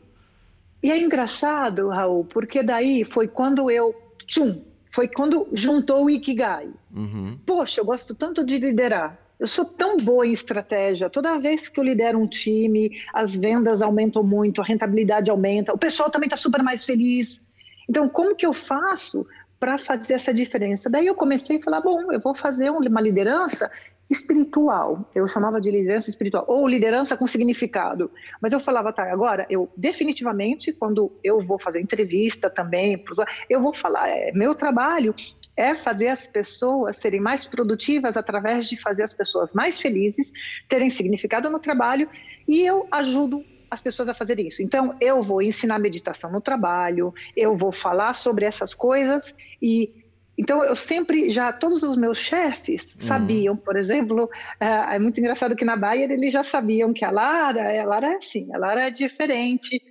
E 0.82 0.92
é 0.92 0.98
engraçado, 0.98 1.90
Raul, 1.90 2.24
porque 2.26 2.64
daí 2.64 3.04
foi 3.04 3.28
quando 3.28 3.70
eu, 3.70 3.94
tchum, 4.26 4.62
foi 4.92 5.08
quando 5.08 5.48
juntou 5.54 6.06
o 6.06 6.10
Ikigai. 6.10 6.70
Uhum. 6.96 7.38
Poxa, 7.46 7.82
eu 7.82 7.86
gosto 7.86 8.16
tanto 8.16 8.46
de 8.46 8.58
liderar. 8.58 9.18
Eu 9.40 9.48
sou 9.48 9.64
tão 9.64 9.96
boa 9.98 10.28
em 10.28 10.32
estratégia. 10.32 11.10
Toda 11.10 11.40
vez 11.40 11.70
que 11.70 11.80
eu 11.80 11.84
lidero 11.84 12.20
um 12.20 12.28
time, 12.28 12.92
as 13.14 13.36
vendas 13.36 13.82
aumentam 13.82 14.22
muito, 14.24 14.62
a 14.62 14.66
rentabilidade 14.66 15.30
aumenta, 15.30 15.74
o 15.74 15.78
pessoal 15.78 16.10
também 16.10 16.28
está 16.28 16.36
super 16.36 16.62
mais 16.62 16.84
feliz. 16.84 17.42
Então, 17.90 18.10
como 18.10 18.36
que 18.36 18.46
eu 18.46 18.54
faço 18.54 19.26
para 19.60 19.78
fazer 19.78 20.14
essa 20.14 20.34
diferença? 20.34 20.90
Daí 20.90 21.08
eu 21.08 21.16
comecei 21.16 21.58
a 21.58 21.62
falar: 21.62 21.82
bom, 21.82 22.12
eu 22.12 22.20
vou 22.20 22.36
fazer 22.36 22.70
uma 22.70 23.00
liderança 23.00 23.72
espiritual. 24.10 25.08
Eu 25.14 25.28
chamava 25.28 25.62
de 25.62 25.70
liderança 25.70 26.10
espiritual, 26.10 26.44
ou 26.48 26.68
liderança 26.68 27.16
com 27.16 27.28
significado. 27.28 28.12
Mas 28.42 28.52
eu 28.52 28.60
falava, 28.60 28.92
tá, 28.92 29.12
agora, 29.12 29.46
eu 29.50 29.70
definitivamente, 29.78 30.74
quando 30.74 31.12
eu 31.24 31.42
vou 31.42 31.60
fazer 31.60 31.80
entrevista 31.80 32.50
também, 32.50 33.04
eu 33.50 33.62
vou 33.62 33.74
falar, 33.74 34.10
é, 34.10 34.32
meu 34.32 34.56
trabalho 34.56 35.14
é 35.56 35.76
fazer 35.76 36.08
as 36.08 36.28
pessoas 36.28 36.98
serem 36.98 37.20
mais 37.20 37.46
produtivas 37.46 38.18
através 38.18 38.68
de 38.68 38.78
fazer 38.78 39.04
as 39.04 39.14
pessoas 39.14 39.54
mais 39.54 39.80
felizes, 39.80 40.32
terem 40.68 40.90
significado 40.90 41.50
no 41.50 41.60
trabalho, 41.60 42.10
e 42.48 42.62
eu 42.62 42.88
ajudo 42.90 43.44
as 43.70 43.82
pessoas 43.82 44.10
a 44.10 44.14
fazer 44.14 44.40
isso. 44.40 44.64
Então, 44.64 44.96
eu 45.00 45.22
vou 45.22 45.42
ensinar 45.42 45.78
meditação 45.78 46.32
no 46.32 46.42
trabalho, 46.42 47.14
eu 47.36 47.56
vou 47.56 47.72
falar 47.72 48.14
sobre 48.14 48.46
essas 48.46 48.74
coisas 48.74 49.36
e 49.62 49.94
então, 50.40 50.64
eu 50.64 50.74
sempre, 50.74 51.30
já 51.30 51.52
todos 51.52 51.84
os 51.84 51.98
meus 51.98 52.18
chefes 52.18 52.96
uhum. 52.96 53.02
sabiam, 53.02 53.58
por 53.58 53.76
exemplo, 53.76 54.30
é, 54.58 54.96
é, 54.96 55.00
muito 55.00 55.20
engraçado 55.20 55.54
que 55.54 55.66
na 55.66 55.76
Bayer 55.76 56.10
eles 56.10 56.32
já 56.32 56.46
sabiam 56.46 56.94
que 56.94 57.04
a 57.04 57.12
Lara, 57.12 57.82
a 57.82 57.86
Lara 57.86 58.14
é 58.14 58.16
assim, 58.16 58.48
a 58.54 58.58
Lara 58.58 58.88
é 58.88 58.90
diferente, 58.90 59.82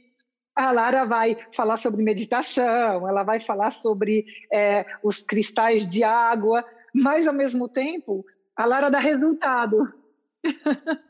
a 0.56 0.72
Lara 0.72 1.04
vai 1.04 1.36
falar 1.52 1.76
sobre 1.76 2.02
meditação, 2.02 3.06
ela 3.06 3.22
vai 3.24 3.40
falar 3.40 3.72
sobre 3.72 4.24
é, 4.50 4.86
os 5.02 5.22
cristais 5.22 5.86
de 5.86 6.02
água, 6.02 6.64
mas 6.94 7.28
ao 7.28 7.34
mesmo 7.34 7.68
tempo, 7.68 8.24
a 8.56 8.64
Lara 8.64 8.90
dá 8.90 8.98
resultado. 8.98 9.92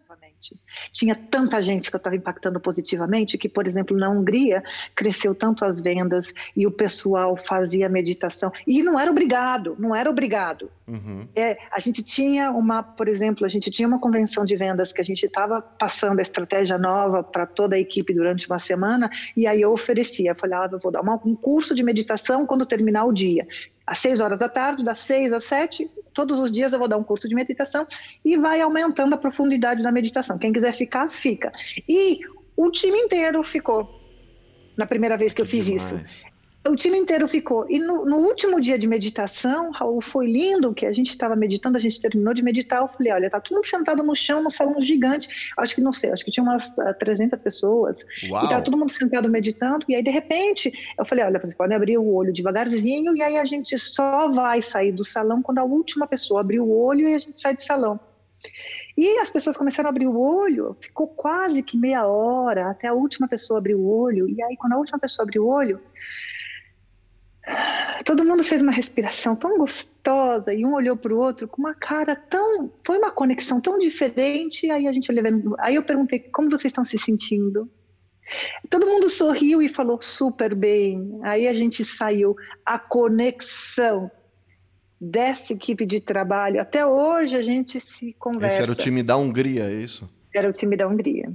Tinha 0.92 1.14
tanta 1.14 1.60
gente 1.60 1.90
que 1.90 1.96
eu 1.96 1.98
estava 1.98 2.16
impactando 2.16 2.60
positivamente 2.60 3.36
que, 3.36 3.48
por 3.48 3.66
exemplo, 3.66 3.96
na 3.96 4.08
Hungria 4.08 4.62
cresceu 4.94 5.34
tanto 5.34 5.64
as 5.64 5.80
vendas 5.80 6.32
e 6.56 6.66
o 6.66 6.70
pessoal 6.70 7.36
fazia 7.36 7.88
meditação 7.88 8.52
e 8.66 8.82
não 8.82 8.98
era 8.98 9.10
obrigado, 9.10 9.76
não 9.78 9.94
era 9.94 10.08
obrigado. 10.08 10.70
Uhum. 10.86 11.26
É, 11.34 11.58
a 11.70 11.78
gente 11.80 12.02
tinha 12.02 12.50
uma, 12.50 12.82
por 12.82 13.08
exemplo, 13.08 13.44
a 13.44 13.48
gente 13.48 13.70
tinha 13.70 13.86
uma 13.86 13.98
convenção 13.98 14.44
de 14.44 14.56
vendas 14.56 14.92
que 14.92 15.00
a 15.00 15.04
gente 15.04 15.24
estava 15.24 15.60
passando 15.60 16.18
a 16.20 16.22
estratégia 16.22 16.78
nova 16.78 17.22
para 17.22 17.46
toda 17.46 17.76
a 17.76 17.78
equipe 17.78 18.14
durante 18.14 18.46
uma 18.46 18.58
semana 18.58 19.10
e 19.36 19.46
aí 19.46 19.60
eu 19.60 19.72
oferecia, 19.72 20.34
falava, 20.34 20.76
ah, 20.76 20.78
vou 20.78 20.92
dar 20.92 21.00
uma, 21.00 21.20
um 21.24 21.34
curso 21.34 21.74
de 21.74 21.82
meditação 21.82 22.46
quando 22.46 22.64
terminar 22.64 23.04
o 23.04 23.12
dia 23.12 23.46
às 23.88 23.98
seis 23.98 24.20
horas 24.20 24.40
da 24.40 24.48
tarde, 24.48 24.84
das 24.84 24.98
seis 25.00 25.32
às 25.32 25.44
sete, 25.44 25.90
todos 26.12 26.38
os 26.40 26.52
dias 26.52 26.72
eu 26.72 26.78
vou 26.78 26.88
dar 26.88 26.96
um 26.96 27.04
curso 27.04 27.28
de 27.28 27.34
meditação 27.34 27.86
e 28.24 28.36
vai 28.36 28.60
aumentando 28.60 29.14
a 29.14 29.18
profundidade 29.18 29.82
da 29.82 29.90
meditação. 29.90 30.38
Quem 30.38 30.52
quiser 30.52 30.72
ficar, 30.72 31.10
fica. 31.10 31.52
E 31.88 32.20
o 32.56 32.70
time 32.70 32.98
inteiro 32.98 33.42
ficou 33.42 33.88
na 34.76 34.86
primeira 34.86 35.16
vez 35.16 35.32
que 35.32 35.42
eu 35.42 35.46
fiz 35.46 35.66
Demais. 35.66 35.92
isso. 35.92 36.37
O 36.68 36.76
time 36.76 36.98
inteiro 36.98 37.26
ficou. 37.26 37.68
E 37.68 37.78
no, 37.78 38.04
no, 38.04 38.18
último 38.18 38.60
dia 38.60 38.78
de 38.78 38.86
meditação, 38.86 39.70
Raul, 39.70 40.02
foi 40.02 40.26
lindo 40.26 40.74
que 40.74 40.84
a 40.84 40.92
gente 40.92 41.08
estava 41.08 41.34
meditando, 41.34 41.78
a 41.78 41.80
gente 41.80 42.00
terminou 42.00 42.34
de 42.34 42.42
meditar. 42.42 42.82
Eu 42.82 42.88
falei: 42.88 43.12
olha, 43.12 43.30
tá 43.30 43.40
todo 43.40 43.56
mundo 43.56 43.66
sentado 43.66 44.02
no 44.02 44.14
chão, 44.14 44.42
num 44.42 44.50
salão 44.50 44.80
gigante. 44.80 45.50
Acho 45.56 45.74
que 45.74 45.80
não 45.80 45.92
sei, 45.92 46.12
acho 46.12 46.24
que 46.24 46.30
tinha 46.30 46.44
umas 46.44 46.76
uh, 46.76 46.88
ah, 46.88 46.94
300 46.94 47.40
pessoas. 47.40 48.04
Uau. 48.28 48.44
E 48.44 48.48
tava 48.48 48.62
todo 48.62 48.76
mundo 48.76 48.90
sentado 48.90 49.30
meditando. 49.30 49.86
E 49.88 49.94
aí, 49.94 50.02
de 50.02 50.10
repente, 50.10 50.70
eu 50.98 51.04
falei: 51.04 51.24
olha, 51.24 51.40
vocês 51.40 51.54
podem 51.54 51.76
abrir 51.76 51.96
o 51.96 52.14
olho 52.14 52.32
devagarzinho. 52.32 53.16
E 53.16 53.22
aí 53.22 53.38
a 53.38 53.44
gente 53.44 53.78
só 53.78 54.30
vai 54.30 54.60
sair 54.60 54.92
do 54.92 55.04
salão 55.04 55.40
quando 55.40 55.58
a 55.58 55.64
última 55.64 56.06
pessoa 56.06 56.40
abrir 56.40 56.60
o 56.60 56.70
olho 56.70 57.08
e 57.08 57.14
a 57.14 57.18
gente 57.18 57.40
sai 57.40 57.54
do 57.54 57.62
salão. 57.62 57.98
E 58.96 59.18
as 59.20 59.30
pessoas 59.30 59.56
começaram 59.56 59.88
a 59.88 59.90
abrir 59.90 60.06
o 60.06 60.18
olho, 60.18 60.76
ficou 60.80 61.06
quase 61.06 61.62
que 61.62 61.76
meia 61.76 62.06
hora 62.06 62.70
até 62.70 62.88
a 62.88 62.92
última 62.92 63.28
pessoa 63.28 63.58
abrir 63.58 63.74
o 63.74 63.88
olho. 63.88 64.28
E 64.28 64.42
aí, 64.42 64.56
quando 64.56 64.72
a 64.74 64.76
última 64.76 64.98
pessoa 64.98 65.24
abriu 65.24 65.44
o 65.44 65.48
olho, 65.48 65.80
todo 68.04 68.24
mundo 68.24 68.42
fez 68.42 68.62
uma 68.62 68.72
respiração 68.72 69.36
tão 69.36 69.58
gostosa 69.58 70.52
e 70.52 70.64
um 70.64 70.74
olhou 70.74 70.96
para 70.96 71.14
o 71.14 71.18
outro 71.18 71.46
com 71.46 71.60
uma 71.60 71.74
cara 71.74 72.16
tão. 72.16 72.72
Foi 72.84 72.98
uma 72.98 73.10
conexão 73.10 73.60
tão 73.60 73.78
diferente. 73.78 74.70
Aí 74.70 74.86
a 74.86 74.92
gente 74.92 75.12
levando. 75.12 75.54
Aí 75.58 75.74
eu 75.74 75.82
perguntei 75.82 76.20
como 76.20 76.48
vocês 76.48 76.70
estão 76.70 76.84
se 76.84 76.98
sentindo. 76.98 77.70
Todo 78.68 78.86
mundo 78.86 79.08
sorriu 79.08 79.62
e 79.62 79.68
falou 79.68 80.00
super 80.00 80.54
bem. 80.54 81.18
Aí 81.22 81.46
a 81.48 81.54
gente 81.54 81.84
saiu. 81.84 82.34
A 82.64 82.78
conexão 82.78 84.10
dessa 85.00 85.52
equipe 85.52 85.86
de 85.86 86.00
trabalho. 86.00 86.60
Até 86.60 86.84
hoje 86.84 87.36
a 87.36 87.42
gente 87.42 87.80
se 87.80 88.12
conversa. 88.14 88.46
Esse 88.48 88.62
era 88.62 88.72
o 88.72 88.74
time 88.74 89.02
da 89.02 89.16
Hungria, 89.16 89.64
é 89.64 89.74
isso? 89.74 90.06
Era 90.34 90.48
o 90.48 90.52
time 90.52 90.76
da 90.76 90.88
Hungria. 90.88 91.32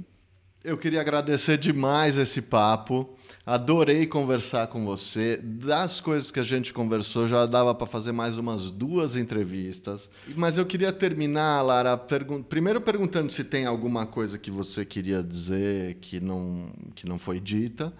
Eu 0.64 0.78
queria 0.78 1.02
agradecer 1.02 1.58
demais 1.58 2.16
esse 2.16 2.40
papo. 2.40 3.14
Adorei 3.44 4.06
conversar 4.06 4.68
com 4.68 4.82
você. 4.82 5.36
Das 5.36 6.00
coisas 6.00 6.30
que 6.30 6.40
a 6.40 6.42
gente 6.42 6.72
conversou, 6.72 7.28
já 7.28 7.44
dava 7.44 7.74
para 7.74 7.86
fazer 7.86 8.12
mais 8.12 8.38
umas 8.38 8.70
duas 8.70 9.14
entrevistas. 9.14 10.08
Mas 10.34 10.56
eu 10.56 10.64
queria 10.64 10.90
terminar, 10.90 11.60
Lara, 11.60 11.98
pergun 11.98 12.42
primeiro 12.42 12.80
perguntando 12.80 13.30
se 13.30 13.44
tem 13.44 13.66
alguma 13.66 14.06
coisa 14.06 14.38
que 14.38 14.50
você 14.50 14.86
queria 14.86 15.22
dizer 15.22 15.96
que 15.96 16.18
não, 16.18 16.72
que 16.94 17.06
não 17.06 17.18
foi 17.18 17.40
dita. 17.40 17.92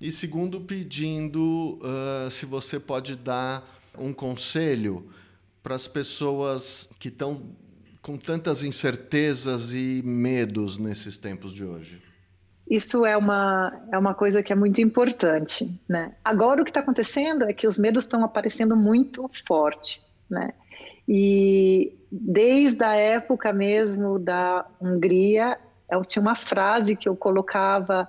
E 0.00 0.10
segundo, 0.10 0.62
pedindo 0.62 1.78
uh, 1.80 2.28
se 2.28 2.44
você 2.44 2.80
pode 2.80 3.14
dar 3.14 3.64
um 3.96 4.12
conselho 4.12 5.08
para 5.62 5.76
as 5.76 5.86
pessoas 5.86 6.90
que 6.98 7.06
estão 7.06 7.40
com 8.02 8.16
tantas 8.16 8.62
incertezas 8.62 9.72
e 9.72 10.02
medos 10.04 10.78
nesses 10.78 11.18
tempos 11.18 11.52
de 11.52 11.64
hoje. 11.64 12.02
Isso 12.68 13.04
é 13.04 13.16
uma, 13.16 13.82
é 13.92 13.98
uma 13.98 14.14
coisa 14.14 14.42
que 14.42 14.52
é 14.52 14.56
muito 14.56 14.80
importante. 14.80 15.68
Né? 15.88 16.14
Agora, 16.24 16.62
o 16.62 16.64
que 16.64 16.70
está 16.70 16.80
acontecendo 16.80 17.44
é 17.44 17.52
que 17.52 17.66
os 17.66 17.76
medos 17.76 18.04
estão 18.04 18.24
aparecendo 18.24 18.76
muito 18.76 19.28
forte. 19.46 20.00
Né? 20.30 20.52
E 21.08 21.92
desde 22.10 22.84
a 22.84 22.94
época 22.94 23.52
mesmo 23.52 24.20
da 24.20 24.64
Hungria, 24.80 25.58
eu 25.90 26.04
tinha 26.04 26.22
uma 26.22 26.36
frase 26.36 26.94
que 26.94 27.08
eu 27.08 27.16
colocava 27.16 28.08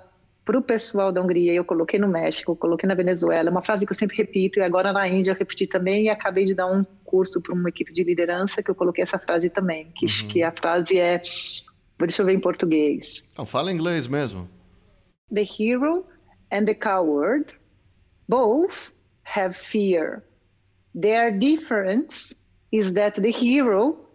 para 0.52 0.60
o 0.60 0.62
pessoal 0.62 1.14
da 1.14 1.22
Hungria, 1.22 1.54
eu 1.54 1.64
coloquei 1.64 1.97
no 1.97 2.10
México, 2.10 2.58
coloquei 2.58 2.86
na 2.86 2.93
Venezuela, 2.93 3.49
uma 3.49 3.62
frase 3.62 3.86
que 3.86 3.93
eu 3.93 3.95
sempre 3.95 4.18
repito, 4.18 4.60
e 4.60 4.62
agora 4.62 4.91
na 4.91 5.08
Índia 5.08 5.32
eu 5.32 5.36
repeti 5.36 5.66
também, 5.66 6.04
e 6.04 6.10
acabei 6.10 6.43
de 6.43 6.54
dar 6.54 6.68
um 6.68 6.84
curso 7.06 7.41
para 7.41 7.54
uma 7.54 7.70
equipe 7.70 7.93
de 7.93 8.04
liderança 8.04 8.62
que 8.62 8.70
eu 8.70 8.76
coloquei 8.76 9.02
essa 9.02 9.18
frase 9.18 9.49
também, 9.49 9.89
que, 9.95 10.06
uhum. 10.06 10.28
que 10.28 10.43
a 10.43 10.52
frase 10.52 10.99
é, 10.99 11.24
deixa 11.97 12.22
eu 12.22 12.26
ver 12.26 12.34
em 12.34 12.39
português. 12.41 13.24
Não, 13.38 13.45
fala 13.45 13.72
inglês 13.72 14.08
mesmo. 14.08 14.45
The 15.34 15.45
hero 15.58 16.06
and 16.52 16.66
the 16.66 16.74
coward 16.74 17.56
both 18.28 18.91
have 19.24 19.56
fear. 19.56 20.22
Their 20.93 21.32
difference 21.32 22.36
is 22.74 22.91
that 22.91 23.22
the 23.22 23.32
hero 23.32 24.06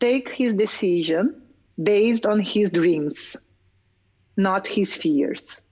take 0.00 0.32
his 0.36 0.52
decision 0.52 1.42
based 1.80 2.26
on 2.26 2.40
his 2.40 2.72
dreams, 2.72 3.36
not 4.36 4.66
his 4.66 4.92
fears. 4.92 5.62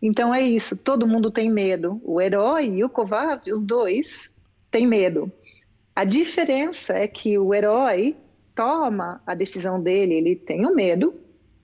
Então 0.00 0.34
é 0.34 0.42
isso, 0.42 0.76
todo 0.76 1.06
mundo 1.06 1.30
tem 1.30 1.50
medo. 1.50 2.00
O 2.04 2.20
herói 2.20 2.66
e 2.66 2.84
o 2.84 2.88
covarde, 2.88 3.52
os 3.52 3.64
dois, 3.64 4.34
têm 4.70 4.86
medo. 4.86 5.30
A 5.94 6.04
diferença 6.04 6.94
é 6.94 7.06
que 7.06 7.38
o 7.38 7.52
herói 7.52 8.16
toma 8.54 9.22
a 9.26 9.34
decisão 9.34 9.82
dele, 9.82 10.14
ele 10.14 10.36
tem 10.36 10.66
o 10.66 10.74
medo, 10.74 11.14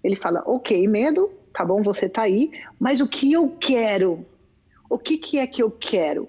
ele 0.03 0.17
fala, 0.17 0.43
ok, 0.47 0.87
medo, 0.87 1.31
tá 1.53 1.65
bom, 1.65 1.83
você 1.83 2.09
tá 2.09 2.23
aí, 2.23 2.51
mas 2.79 3.01
o 3.01 3.09
que 3.09 3.33
eu 3.33 3.57
quero? 3.59 4.25
O 4.89 4.99
que, 4.99 5.19
que 5.19 5.39
é 5.39 5.47
que 5.47 5.63
eu 5.63 5.71
quero? 5.71 6.29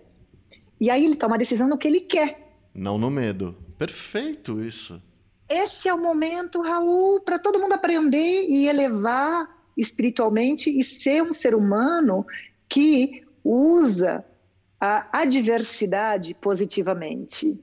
E 0.79 0.89
aí 0.89 1.03
ele 1.03 1.15
toma 1.15 1.35
a 1.35 1.37
decisão 1.37 1.67
no 1.67 1.77
que 1.77 1.87
ele 1.87 2.01
quer. 2.01 2.55
Não 2.73 2.97
no 2.97 3.09
medo. 3.09 3.55
Perfeito 3.77 4.61
isso. 4.61 5.01
Esse 5.49 5.89
é 5.89 5.93
o 5.93 6.01
momento, 6.01 6.61
Raul, 6.61 7.21
para 7.21 7.39
todo 7.39 7.59
mundo 7.59 7.73
aprender 7.73 8.45
e 8.47 8.67
elevar 8.67 9.49
espiritualmente 9.79 10.69
e 10.69 10.83
ser 10.83 11.23
um 11.23 11.33
ser 11.33 11.55
humano 11.55 12.25
que 12.67 13.23
usa 13.43 14.23
a 14.79 15.21
adversidade 15.21 16.33
positivamente. 16.33 17.59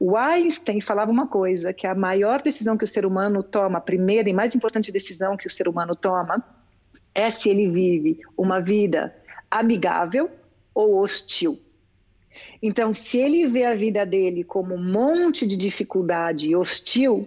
O 0.00 0.16
Einstein 0.16 0.80
falava 0.80 1.10
uma 1.10 1.26
coisa, 1.26 1.72
que 1.72 1.86
a 1.86 1.94
maior 1.94 2.40
decisão 2.42 2.76
que 2.76 2.84
o 2.84 2.88
ser 2.88 3.04
humano 3.04 3.42
toma, 3.42 3.78
a 3.78 3.80
primeira 3.80 4.28
e 4.30 4.32
mais 4.32 4.54
importante 4.54 4.92
decisão 4.92 5.36
que 5.36 5.46
o 5.46 5.50
ser 5.50 5.68
humano 5.68 5.96
toma, 5.96 6.44
é 7.14 7.30
se 7.30 7.48
ele 7.48 7.70
vive 7.70 8.20
uma 8.36 8.60
vida 8.60 9.14
amigável 9.50 10.30
ou 10.72 11.00
hostil. 11.00 11.58
Então, 12.62 12.94
se 12.94 13.18
ele 13.18 13.46
vê 13.48 13.64
a 13.64 13.74
vida 13.74 14.06
dele 14.06 14.44
como 14.44 14.74
um 14.74 14.82
monte 14.82 15.46
de 15.46 15.56
dificuldade 15.56 16.54
hostil, 16.54 17.26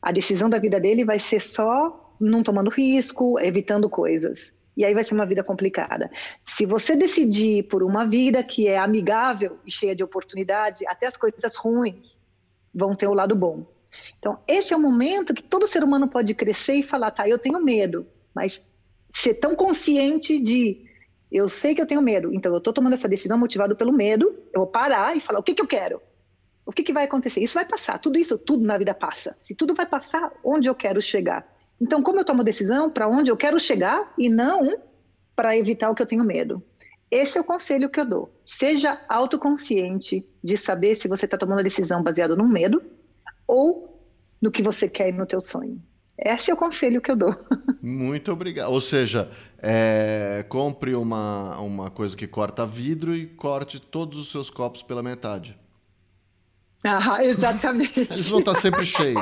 a 0.00 0.12
decisão 0.12 0.48
da 0.48 0.58
vida 0.58 0.78
dele 0.78 1.04
vai 1.04 1.18
ser 1.18 1.40
só 1.40 2.03
não 2.20 2.42
tomando 2.42 2.70
risco, 2.70 3.38
evitando 3.38 3.88
coisas. 3.88 4.56
E 4.76 4.84
aí 4.84 4.92
vai 4.92 5.04
ser 5.04 5.14
uma 5.14 5.26
vida 5.26 5.44
complicada. 5.44 6.10
Se 6.44 6.66
você 6.66 6.96
decidir 6.96 7.64
por 7.64 7.82
uma 7.82 8.04
vida 8.06 8.42
que 8.42 8.66
é 8.66 8.76
amigável 8.76 9.58
e 9.64 9.70
cheia 9.70 9.94
de 9.94 10.02
oportunidade, 10.02 10.86
até 10.86 11.06
as 11.06 11.16
coisas 11.16 11.54
ruins 11.56 12.20
vão 12.74 12.96
ter 12.96 13.06
o 13.06 13.14
lado 13.14 13.36
bom. 13.36 13.66
Então, 14.18 14.38
esse 14.48 14.74
é 14.74 14.76
o 14.76 14.80
momento 14.80 15.32
que 15.32 15.42
todo 15.42 15.68
ser 15.68 15.84
humano 15.84 16.08
pode 16.08 16.34
crescer 16.34 16.74
e 16.74 16.82
falar: 16.82 17.12
tá, 17.12 17.28
eu 17.28 17.38
tenho 17.38 17.62
medo, 17.62 18.06
mas 18.34 18.64
ser 19.14 19.34
tão 19.34 19.54
consciente 19.54 20.40
de 20.40 20.84
eu 21.30 21.48
sei 21.48 21.74
que 21.74 21.80
eu 21.80 21.86
tenho 21.86 22.02
medo, 22.02 22.34
então 22.34 22.52
eu 22.52 22.58
estou 22.58 22.72
tomando 22.72 22.94
essa 22.94 23.08
decisão 23.08 23.38
motivado 23.38 23.76
pelo 23.76 23.92
medo, 23.92 24.26
eu 24.52 24.60
vou 24.60 24.66
parar 24.66 25.16
e 25.16 25.20
falar: 25.20 25.38
o 25.38 25.42
que, 25.42 25.54
que 25.54 25.62
eu 25.62 25.66
quero? 25.68 26.00
O 26.66 26.72
que, 26.72 26.82
que 26.82 26.92
vai 26.92 27.04
acontecer? 27.04 27.42
Isso 27.42 27.54
vai 27.54 27.66
passar, 27.66 27.98
tudo 27.98 28.18
isso, 28.18 28.38
tudo 28.38 28.64
na 28.64 28.78
vida 28.78 28.94
passa. 28.94 29.36
Se 29.38 29.54
tudo 29.54 29.74
vai 29.74 29.86
passar, 29.86 30.32
onde 30.42 30.68
eu 30.68 30.74
quero 30.74 31.00
chegar? 31.00 31.46
Então, 31.80 32.02
como 32.02 32.20
eu 32.20 32.24
tomo 32.24 32.44
decisão 32.44 32.90
para 32.90 33.08
onde 33.08 33.30
eu 33.30 33.36
quero 33.36 33.58
chegar 33.58 34.12
e 34.18 34.28
não 34.28 34.78
para 35.34 35.56
evitar 35.56 35.90
o 35.90 35.94
que 35.94 36.02
eu 36.02 36.06
tenho 36.06 36.24
medo? 36.24 36.62
Esse 37.10 37.38
é 37.38 37.40
o 37.40 37.44
conselho 37.44 37.90
que 37.90 38.00
eu 38.00 38.08
dou. 38.08 38.40
Seja 38.44 39.00
autoconsciente 39.08 40.26
de 40.42 40.56
saber 40.56 40.94
se 40.94 41.08
você 41.08 41.26
está 41.26 41.38
tomando 41.38 41.60
a 41.60 41.62
decisão 41.62 42.02
baseada 42.02 42.34
no 42.34 42.48
medo 42.48 42.82
ou 43.46 44.02
no 44.40 44.50
que 44.50 44.62
você 44.62 44.88
quer 44.88 45.12
no 45.12 45.26
teu 45.26 45.40
sonho. 45.40 45.80
Esse 46.18 46.50
é 46.50 46.54
o 46.54 46.56
conselho 46.56 47.00
que 47.00 47.10
eu 47.10 47.16
dou. 47.16 47.34
Muito 47.82 48.32
obrigado. 48.32 48.72
Ou 48.72 48.80
seja, 48.80 49.30
é, 49.58 50.44
compre 50.48 50.94
uma, 50.94 51.58
uma 51.58 51.90
coisa 51.90 52.16
que 52.16 52.26
corta 52.26 52.64
vidro 52.64 53.14
e 53.14 53.26
corte 53.26 53.80
todos 53.80 54.18
os 54.18 54.30
seus 54.30 54.48
copos 54.48 54.82
pela 54.82 55.02
metade. 55.02 55.58
Ah, 56.84 57.18
exatamente. 57.24 58.00
Eles 58.00 58.28
vão 58.28 58.40
estar 58.40 58.54
sempre 58.54 58.84
cheios. 58.84 59.20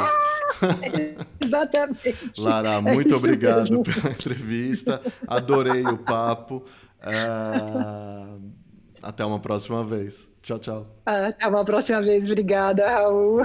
Exatamente. 1.40 2.40
Lara, 2.40 2.80
muito 2.80 3.14
é 3.14 3.16
obrigado 3.16 3.70
mesmo. 3.70 3.82
pela 3.82 4.10
entrevista. 4.10 5.00
Adorei 5.26 5.84
o 5.86 5.96
papo. 5.96 6.64
Uh, 7.02 8.50
até 9.02 9.24
uma 9.24 9.40
próxima 9.40 9.84
vez. 9.84 10.30
Tchau, 10.42 10.58
tchau. 10.58 10.86
Até 11.06 11.46
uma 11.46 11.64
próxima 11.64 12.02
vez. 12.02 12.24
Obrigada, 12.24 12.88
Raul. 12.88 13.42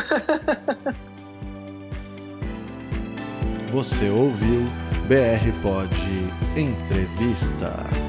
Você 3.71 4.09
ouviu 4.09 4.65
BR 5.07 5.51
Pod 5.61 5.89
Entrevista. 6.55 8.06